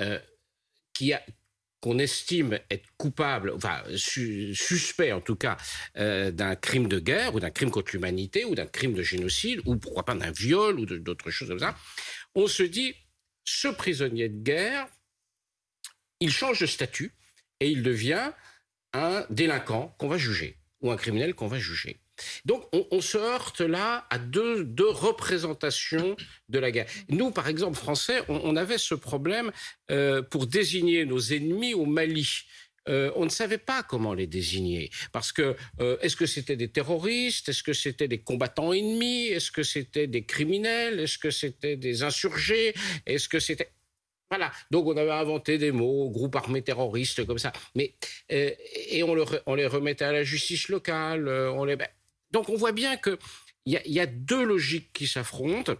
euh, 0.00 0.18
qui 0.92 1.12
a 1.12 1.22
qu'on 1.80 1.98
estime 1.98 2.60
être 2.70 2.86
coupable, 2.96 3.50
enfin 3.56 3.82
suspect 3.96 5.10
en 5.10 5.20
tout 5.20 5.34
cas, 5.34 5.56
d'un 5.96 6.54
crime 6.54 6.86
de 6.86 7.00
guerre 7.00 7.34
ou 7.34 7.40
d'un 7.40 7.50
crime 7.50 7.72
contre 7.72 7.90
l'humanité 7.92 8.44
ou 8.44 8.54
d'un 8.54 8.66
crime 8.66 8.94
de 8.94 9.02
génocide 9.02 9.60
ou 9.64 9.74
pourquoi 9.74 10.04
pas 10.04 10.14
d'un 10.14 10.30
viol 10.30 10.78
ou 10.78 10.86
d'autres 10.86 11.30
choses 11.30 11.48
comme 11.48 11.58
ça, 11.58 11.76
on 12.36 12.46
se 12.46 12.62
dit, 12.62 12.94
ce 13.42 13.66
prisonnier 13.66 14.28
de 14.28 14.40
guerre, 14.44 14.86
il 16.20 16.30
change 16.30 16.60
de 16.60 16.66
statut 16.66 17.12
et 17.58 17.68
il 17.68 17.82
devient 17.82 18.30
un 18.92 19.26
délinquant 19.30 19.94
qu'on 19.98 20.08
va 20.08 20.18
juger 20.18 20.58
ou 20.80 20.90
un 20.90 20.96
criminel 20.96 21.34
qu'on 21.34 21.46
va 21.46 21.58
juger. 21.58 22.00
Donc 22.44 22.68
on, 22.72 23.00
se 23.00 23.18
heurte 23.18 23.60
là 23.60 24.06
à 24.10 24.18
deux, 24.18 24.66
représentations 24.78 26.16
de 26.48 26.58
la 26.58 26.70
guerre. 26.70 26.86
Nous, 27.08 27.30
par 27.30 27.48
exemple, 27.48 27.76
Français, 27.76 28.22
on, 28.28 28.54
avait 28.56 28.78
ce 28.78 28.94
problème 28.94 29.50
euh, 29.90 30.22
pour 30.22 30.46
désigner 30.46 31.04
nos 31.04 31.20
ennemis 31.20 31.74
au 31.74 31.86
Mali. 31.86 32.44
Euh, 32.88 33.12
on 33.14 33.24
ne 33.24 33.30
savait 33.30 33.58
pas 33.58 33.82
comment 33.82 34.12
les 34.12 34.26
désigner. 34.26 34.90
Parce 35.12 35.32
que, 35.32 35.56
euh, 35.80 35.96
est-ce 36.00 36.16
que 36.16 36.26
c'était 36.26 36.56
des 36.56 36.68
terroristes? 36.68 37.48
Est-ce 37.48 37.62
que 37.62 37.72
c'était 37.72 38.08
des 38.08 38.20
combattants 38.20 38.72
ennemis? 38.72 39.28
Est-ce 39.28 39.52
que 39.52 39.62
c'était 39.62 40.08
des 40.08 40.24
criminels? 40.24 40.98
Est-ce 40.98 41.18
que 41.18 41.30
c'était 41.30 41.76
des 41.76 42.02
insurgés? 42.02 42.74
Est-ce 43.06 43.28
que 43.28 43.38
c'était... 43.38 43.72
Voilà. 44.32 44.50
Donc 44.70 44.86
on 44.86 44.96
avait 44.96 45.10
inventé 45.10 45.58
des 45.58 45.72
mots, 45.72 46.08
groupe 46.08 46.34
armé 46.36 46.62
terroriste, 46.62 47.26
comme 47.26 47.36
ça. 47.36 47.52
Mais 47.74 47.92
euh, 48.32 48.50
et 48.88 49.02
on, 49.02 49.54
les 49.54 49.66
remettait 49.66 50.06
à 50.06 50.12
la 50.12 50.24
justice 50.24 50.70
locale. 50.70 51.28
Euh, 51.28 51.52
on 51.52 51.66
les... 51.66 51.76
Ben, 51.76 51.88
donc 52.30 52.48
on 52.48 52.56
voit 52.56 52.72
bien 52.72 52.96
qu'il 52.96 53.18
y, 53.66 53.78
y 53.84 54.00
a 54.00 54.06
deux 54.06 54.42
logiques 54.42 54.90
qui 54.94 55.06
s'affrontent. 55.06 55.74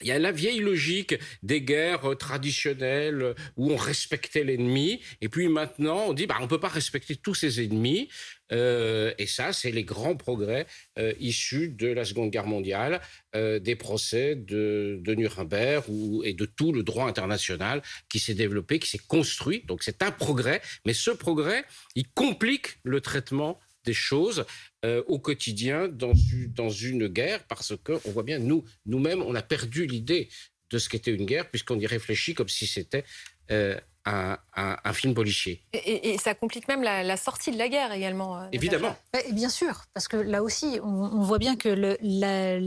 Il 0.00 0.06
y 0.06 0.12
a 0.12 0.18
la 0.18 0.32
vieille 0.32 0.60
logique 0.60 1.16
des 1.42 1.60
guerres 1.60 2.16
traditionnelles 2.18 3.34
où 3.56 3.72
on 3.72 3.76
respectait 3.76 4.44
l'ennemi, 4.44 5.00
et 5.20 5.28
puis 5.28 5.48
maintenant 5.48 6.06
on 6.08 6.12
dit 6.12 6.26
bah 6.26 6.36
on 6.40 6.46
peut 6.46 6.60
pas 6.60 6.68
respecter 6.68 7.16
tous 7.16 7.34
ses 7.34 7.64
ennemis, 7.64 8.08
euh, 8.52 9.12
et 9.18 9.26
ça 9.26 9.52
c'est 9.52 9.70
les 9.70 9.84
grands 9.84 10.16
progrès 10.16 10.66
euh, 10.98 11.12
issus 11.18 11.68
de 11.68 11.88
la 11.88 12.04
Seconde 12.04 12.30
Guerre 12.30 12.46
mondiale, 12.46 13.00
euh, 13.34 13.58
des 13.58 13.76
procès 13.76 14.36
de, 14.36 15.02
Nuremberg 15.06 15.84
et 16.24 16.32
de 16.32 16.46
tout 16.46 16.72
le 16.72 16.82
droit 16.82 17.06
international 17.06 17.82
qui 18.08 18.20
s'est 18.20 18.34
développé, 18.34 18.78
qui 18.78 18.88
s'est 18.88 18.98
construit. 18.98 19.64
Donc 19.66 19.82
c'est 19.82 20.02
un 20.02 20.10
progrès, 20.10 20.62
mais 20.86 20.94
ce 20.94 21.10
progrès 21.10 21.64
il 21.94 22.08
complique 22.08 22.78
le 22.84 23.00
traitement 23.00 23.58
des 23.88 23.94
choses 23.94 24.44
euh, 24.84 25.02
au 25.06 25.18
quotidien 25.18 25.88
dans, 25.88 26.12
dans 26.54 26.68
une 26.68 27.08
guerre 27.08 27.42
parce 27.44 27.72
qu'on 27.82 28.10
voit 28.12 28.22
bien, 28.22 28.38
nous, 28.38 28.64
nous-mêmes, 28.84 29.22
on 29.22 29.34
a 29.34 29.42
perdu 29.42 29.86
l'idée 29.86 30.28
de 30.70 30.78
ce 30.78 30.90
qu'était 30.90 31.14
une 31.14 31.24
guerre 31.24 31.48
puisqu'on 31.48 31.78
y 31.78 31.86
réfléchit 31.86 32.34
comme 32.34 32.50
si 32.50 32.66
c'était 32.66 33.04
euh, 33.50 33.78
un, 34.04 34.38
un, 34.54 34.92
film 34.92 35.14
policier. 35.14 35.62
Et, 35.72 36.16
ça 36.18 36.34
complique 36.34 36.68
même 36.68 36.82
la, 36.82 37.16
sortie 37.16 37.50
de 37.50 37.58
la 37.58 37.68
guerre 37.68 37.92
également. 37.92 38.40
Euh, 38.40 38.48
Évidemment. 38.52 38.96
bien 39.32 39.50
sûr, 39.50 39.84
parce 39.94 40.08
que 40.08 40.16
là 40.16 40.42
aussi, 40.42 40.78
on, 40.82 41.20
voit 41.22 41.38
bien 41.38 41.56
que 41.56 41.68
le, 41.68 41.98
la, 42.00 42.58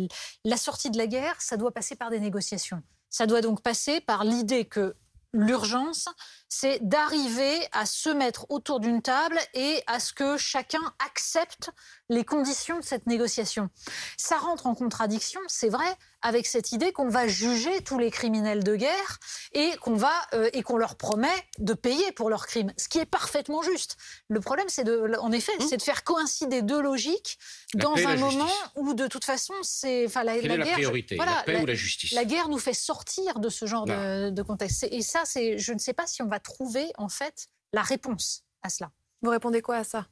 la 0.44 0.58
sortie 0.58 0.92
de 0.92 0.98
la 0.98 1.08
guerre, 1.08 1.40
ça 1.40 1.58
doit 1.58 1.72
passer 1.72 1.96
par 1.96 2.12
des 2.12 2.20
négociations. 2.20 2.82
Ça 3.10 3.26
doit 3.26 3.42
donc 3.42 3.62
passer 3.62 4.02
par 4.02 4.24
l'idée 4.24 4.66
que 4.66 4.96
l'urgence, 5.34 6.08
c'est 6.50 6.80
d'arriver 6.82 7.60
à 7.72 7.86
se 7.86 8.10
mettre 8.10 8.46
autour 8.50 8.80
d'une 8.80 9.02
table 9.02 9.40
et 9.54 9.82
à 9.88 10.00
ce 10.00 10.14
que 10.14 10.38
chacun 10.38 10.82
accepte 11.06 11.72
les 12.10 12.26
conditions 12.26 12.78
de 12.78 12.84
cette 12.84 13.08
négociation. 13.08 13.70
Ça 14.18 14.38
rentre 14.38 14.68
en 14.68 14.76
contradiction, 14.76 15.40
c'est 15.48 15.70
vrai, 15.70 15.98
avec 16.22 16.46
cette 16.46 16.72
idée 16.72 16.92
qu'on 16.92 17.10
va 17.10 17.28
juger 17.28 17.82
tous 17.82 17.98
les 17.98 18.12
criminels 18.12 18.64
de 18.64 18.76
guerre 18.76 19.20
et 19.54 19.72
qu'on 19.82 19.96
va 19.96 20.14
euh, 20.34 20.50
et 20.54 20.62
qu'on 20.64 20.78
leur 20.78 20.96
promet 20.96 21.28
de 21.60 21.74
payer 21.74 22.12
pour 22.12 22.30
leurs 22.30 22.48
crimes, 22.48 22.72
ce 22.78 22.88
qui 22.88 23.00
est 23.00 23.06
parfaitement 23.06 23.62
juste. 23.62 23.98
Le 24.30 24.40
problème, 24.40 24.68
c'est 24.70 24.84
de, 24.84 25.16
en 25.20 25.32
effet, 25.32 25.52
mmh. 25.60 25.68
c'est 25.70 25.78
de 25.78 25.82
faire 25.82 26.04
coïncider 26.04 26.62
deux 26.62 26.82
logiques 26.82 27.40
dans 27.76 27.96
un 27.96 28.16
moment 28.18 28.52
où, 28.76 28.94
de 28.94 29.08
toute 29.08 29.26
façon, 29.26 29.54
c'est, 29.64 30.06
enfin, 30.06 30.24
la, 30.24 30.36
la, 30.42 30.58
guerre, 30.58 30.74
priorité, 30.74 31.16
la 31.16 31.44
paix 31.46 31.62
ou 31.62 31.66
la 31.66 31.74
justice? 31.74 32.12
La 32.12 32.26
guerre 32.26 32.50
nous 32.50 32.60
fait 32.60 32.74
sortir 32.74 33.40
de 33.40 33.50
ce 33.50 33.66
genre 33.66 33.86
de, 33.86 34.30
de, 34.30 34.42
contexte. 34.42 34.88
Et 34.92 35.02
ça, 35.02 35.24
c'est, 35.26 35.58
je 35.58 35.74
ne 35.74 35.80
sais 35.80 35.94
pas 35.94 36.08
si 36.08 36.22
on 36.22 36.28
va 36.28 36.40
trouver 36.40 36.88
en 36.98 37.10
fait 37.10 37.48
la 37.74 37.82
réponse 37.82 38.44
à 38.62 38.70
cela. 38.70 38.92
Vous 39.22 39.30
répondez 39.30 39.62
quoi 39.62 39.78
à 39.78 39.84
ça? 39.84 40.08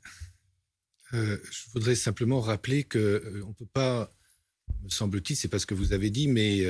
Je 1.11 1.69
voudrais 1.73 1.95
simplement 1.95 2.39
rappeler 2.39 2.83
que 2.83 3.41
on 3.43 3.49
ne 3.49 3.53
peut 3.53 3.65
pas, 3.65 4.11
me 4.83 4.89
semble-t-il, 4.89 5.35
c'est 5.35 5.47
pas 5.47 5.59
ce 5.59 5.65
que 5.65 5.73
vous 5.73 5.93
avez 5.93 6.09
dit, 6.09 6.27
mais 6.27 6.63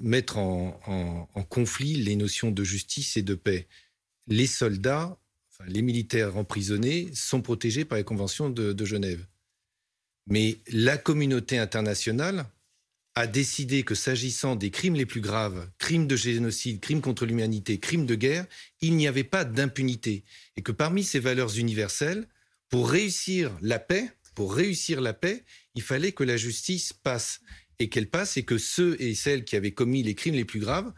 mettre 0.00 0.38
en, 0.38 1.28
conflit 1.48 1.94
les 1.94 2.16
notions 2.16 2.50
de 2.50 2.64
justice 2.64 3.16
et 3.16 3.22
de 3.22 3.34
paix. 3.34 3.66
Les 4.26 4.46
soldats, 4.46 5.18
les 5.66 5.82
militaires 5.82 6.36
emprisonnés, 6.36 7.08
sont 7.14 7.40
protégés 7.40 7.84
par 7.84 7.98
les 7.98 8.04
conventions 8.04 8.50
de 8.50 8.84
Genève. 8.84 9.26
Mais 10.26 10.58
la 10.68 10.96
communauté 10.96 11.58
internationale 11.58 12.46
a 13.14 13.26
décidé 13.26 13.84
que 13.84 13.94
s'agissant 13.94 14.56
des 14.56 14.70
crimes 14.70 14.96
les 14.96 15.06
plus 15.06 15.20
graves, 15.20 15.68
crimes 15.78 16.06
de 16.06 16.16
génocide, 16.16 16.80
crimes 16.80 17.00
contre 17.00 17.26
l'humanité, 17.26 17.78
crimes 17.78 18.06
de 18.06 18.14
guerre, 18.14 18.46
il 18.80 18.96
n'y 18.96 19.06
avait 19.06 19.22
pas 19.22 19.44
d'impunité. 19.44 20.24
Et 20.56 20.62
que 20.62 20.72
parmi 20.72 21.04
ces 21.04 21.20
valeurs 21.20 21.56
universelles, 21.56 22.26
pour 22.70 22.90
réussir 22.90 23.56
la 23.60 23.78
paix, 23.78 24.10
pour 24.34 24.54
réussir 24.54 25.00
la 25.00 25.14
paix, 25.14 25.44
il 25.74 25.82
fallait 25.82 26.12
que 26.12 26.24
la 26.24 26.36
justice 26.36 26.92
passe. 26.92 27.40
Et 27.80 27.88
qu'elle 27.88 28.08
passe 28.08 28.36
et 28.36 28.44
que 28.44 28.56
ceux 28.56 28.96
et 29.00 29.16
celles 29.16 29.44
qui 29.44 29.56
avaient 29.56 29.72
commis 29.74 30.04
les 30.04 30.14
crimes 30.14 30.36
les 30.36 30.44
plus 30.44 30.60
graves 30.60 30.92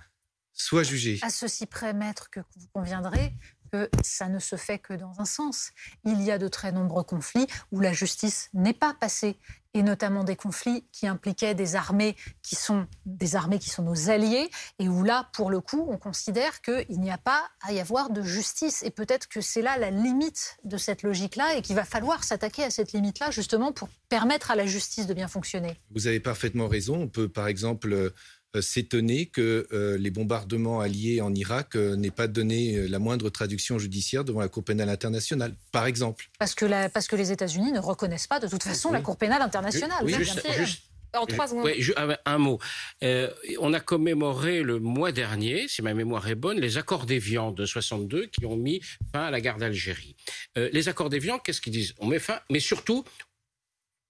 soient 0.53 0.83
jugés. 0.83 1.18
À 1.22 1.31
ceci 1.31 1.64
près, 1.64 1.94
maître, 1.94 2.29
que 2.29 2.40
vous 2.57 2.66
conviendrez 2.72 3.33
que 3.72 3.88
ça 4.03 4.29
ne 4.29 4.38
se 4.38 4.57
fait 4.57 4.79
que 4.79 4.94
dans 4.94 5.18
un 5.18 5.25
sens. 5.25 5.70
Il 6.05 6.22
y 6.22 6.31
a 6.31 6.38
de 6.38 6.49
très 6.49 6.72
nombreux 6.72 7.03
conflits 7.03 7.46
où 7.72 7.81
la 7.81 7.92
justice 7.92 8.51
n'est 8.55 8.75
pas 8.75 8.94
passée 8.94 9.37
et 9.76 9.82
notamment 9.82 10.24
des 10.24 10.36
conflits 10.36 10.86
qui 10.90 11.06
impliquaient 11.06 11.54
des 11.54 11.76
armées 11.76 12.16
qui 12.42 12.56
sont 12.56 12.86
des 13.04 13.36
armées 13.36 13.58
qui 13.58 13.68
sont 13.68 13.82
nos 13.82 14.08
alliés 14.08 14.50
et 14.78 14.88
où 14.88 15.04
là 15.04 15.28
pour 15.34 15.50
le 15.50 15.60
coup 15.60 15.86
on 15.90 15.98
considère 15.98 16.62
qu'il 16.62 16.98
n'y 16.98 17.10
a 17.10 17.18
pas 17.18 17.42
à 17.60 17.74
y 17.74 17.80
avoir 17.80 18.08
de 18.08 18.22
justice 18.22 18.82
et 18.82 18.90
peut-être 18.90 19.28
que 19.28 19.42
c'est 19.42 19.60
là 19.60 19.76
la 19.76 19.90
limite 19.90 20.56
de 20.64 20.78
cette 20.78 21.02
logique-là 21.02 21.56
et 21.56 21.62
qu'il 21.62 21.76
va 21.76 21.84
falloir 21.84 22.24
s'attaquer 22.24 22.64
à 22.64 22.70
cette 22.70 22.92
limite-là 22.92 23.30
justement 23.30 23.70
pour 23.70 23.90
permettre 24.08 24.50
à 24.50 24.56
la 24.56 24.64
justice 24.64 25.06
de 25.06 25.12
bien 25.12 25.28
fonctionner. 25.28 25.78
Vous 25.90 26.06
avez 26.06 26.20
parfaitement 26.20 26.68
raison, 26.68 27.02
on 27.02 27.08
peut 27.08 27.28
par 27.28 27.46
exemple 27.46 28.12
s'étonner 28.61 29.26
que 29.26 29.66
euh, 29.72 29.96
les 29.98 30.11
bombardements 30.11 30.80
alliés 30.80 31.20
en 31.20 31.35
Irak 31.35 31.76
euh, 31.76 31.96
n'aient 31.96 32.11
pas 32.11 32.26
donné 32.26 32.88
la 32.88 32.98
moindre 32.98 33.30
traduction 33.30 33.78
judiciaire 33.78 34.24
devant 34.24 34.40
la 34.40 34.48
Cour 34.48 34.64
pénale 34.64 34.88
internationale, 34.88 35.54
par 35.72 35.87
exemple. 35.87 36.28
Parce 36.38 36.54
que, 36.54 36.88
parce 36.88 37.06
que 37.06 37.16
les 37.16 37.32
États-Unis 37.32 37.72
ne 37.72 37.78
reconnaissent 37.78 38.26
pas 38.26 38.40
de 38.40 38.48
toute 38.48 38.62
façon 38.62 38.92
la 38.92 39.00
Cour 39.00 39.16
pénale 39.16 39.42
internationale. 39.42 40.02
Oui, 40.04 40.14
juste, 40.14 40.82
en 41.14 41.24
trois 41.24 41.48
secondes. 41.48 41.64
Oui, 41.64 41.92
un 42.26 42.38
mot. 42.38 42.59
on 43.02 43.72
a 43.72 43.80
commémoré 43.80 44.62
le 44.62 44.78
mois 44.78 45.12
dernier, 45.12 45.66
si 45.68 45.80
ma 45.82 45.94
mémoire 45.94 46.28
est 46.28 46.35
bonne, 46.35 46.61
les 46.61 46.78
accords 46.78 47.06
d'Évian 47.06 47.52
de 47.52 47.64
62 47.64 48.26
qui 48.26 48.44
ont 48.44 48.56
mis 48.56 48.80
fin 49.12 49.24
à 49.24 49.30
la 49.30 49.40
guerre 49.40 49.56
d'Algérie. 49.56 50.16
les 50.56 50.88
accords 50.88 51.11
d'Évian, 51.11 51.38
qu'est-ce 51.38 51.61
qu'ils 51.61 51.72
disent? 51.72 51.94
On 51.98 52.06
met 52.06 52.18
fin, 52.18 52.40
mais 52.50 52.61
surtout, 52.61 53.04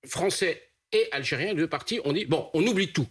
Français 0.05 0.63
et 0.93 1.09
Algériens, 1.13 1.55
deux 1.55 1.69
parties, 1.69 2.01
on 2.05 2.13
dit 2.13 2.25
bon, 2.25 2.49
on 2.55 2.67
oublie 2.67 2.93
tout 2.93 3.07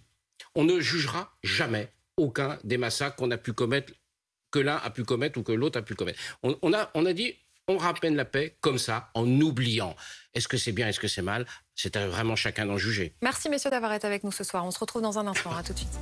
on 0.56 0.64
ne 0.64 0.80
jugera 0.80 1.32
jamais 1.44 1.92
aucun 2.18 2.58
des 2.64 2.78
massacres 2.78 3.16
qu'on 3.16 3.32
a 3.32 3.38
pu 3.38 3.54
commettre, 3.54 3.94
que 4.52 4.60
l'un 4.60 4.78
a 4.78 4.90
pu 4.90 5.04
commettre 5.04 5.38
ou 5.40 5.44
que 5.44 5.52
l'autre 5.52 5.80
a 5.80 5.82
pu 5.82 5.96
commettre. 5.96 6.20
On, 6.44 6.74
a, 6.74 6.90
on 6.94 7.06
a 7.06 7.14
dit, 7.14 7.36
on 7.68 7.78
rappelle 7.78 8.16
la 8.16 8.26
paix 8.26 8.58
comme 8.62 8.78
ça, 8.78 9.10
en 9.14 9.28
oubliant. 9.42 9.96
Est-ce 10.34 10.48
que 10.48 10.58
c'est 10.58 10.72
bien, 10.72 10.88
est-ce 10.88 11.00
que 11.00 11.08
c'est 11.08 11.22
mal? 11.22 11.46
C'est 11.76 11.98
vraiment 11.98 12.36
chacun 12.36 12.66
d'en 12.66 12.78
juger. 12.78 13.16
Merci 13.22 13.50
messieurs 13.50 13.72
d'avoir 13.72 13.94
été 13.94 14.08
avec 14.08 14.24
nous 14.24 14.32
ce 14.32 14.44
soir. 14.44 14.66
On 14.66 14.72
se 14.72 14.80
retrouve 14.80 15.02
dans 15.02 15.20
un 15.20 15.28
instant. 15.28 15.52
À 15.56 15.64
tout 15.64 15.74
de 15.74 15.80
suite. 15.80 16.00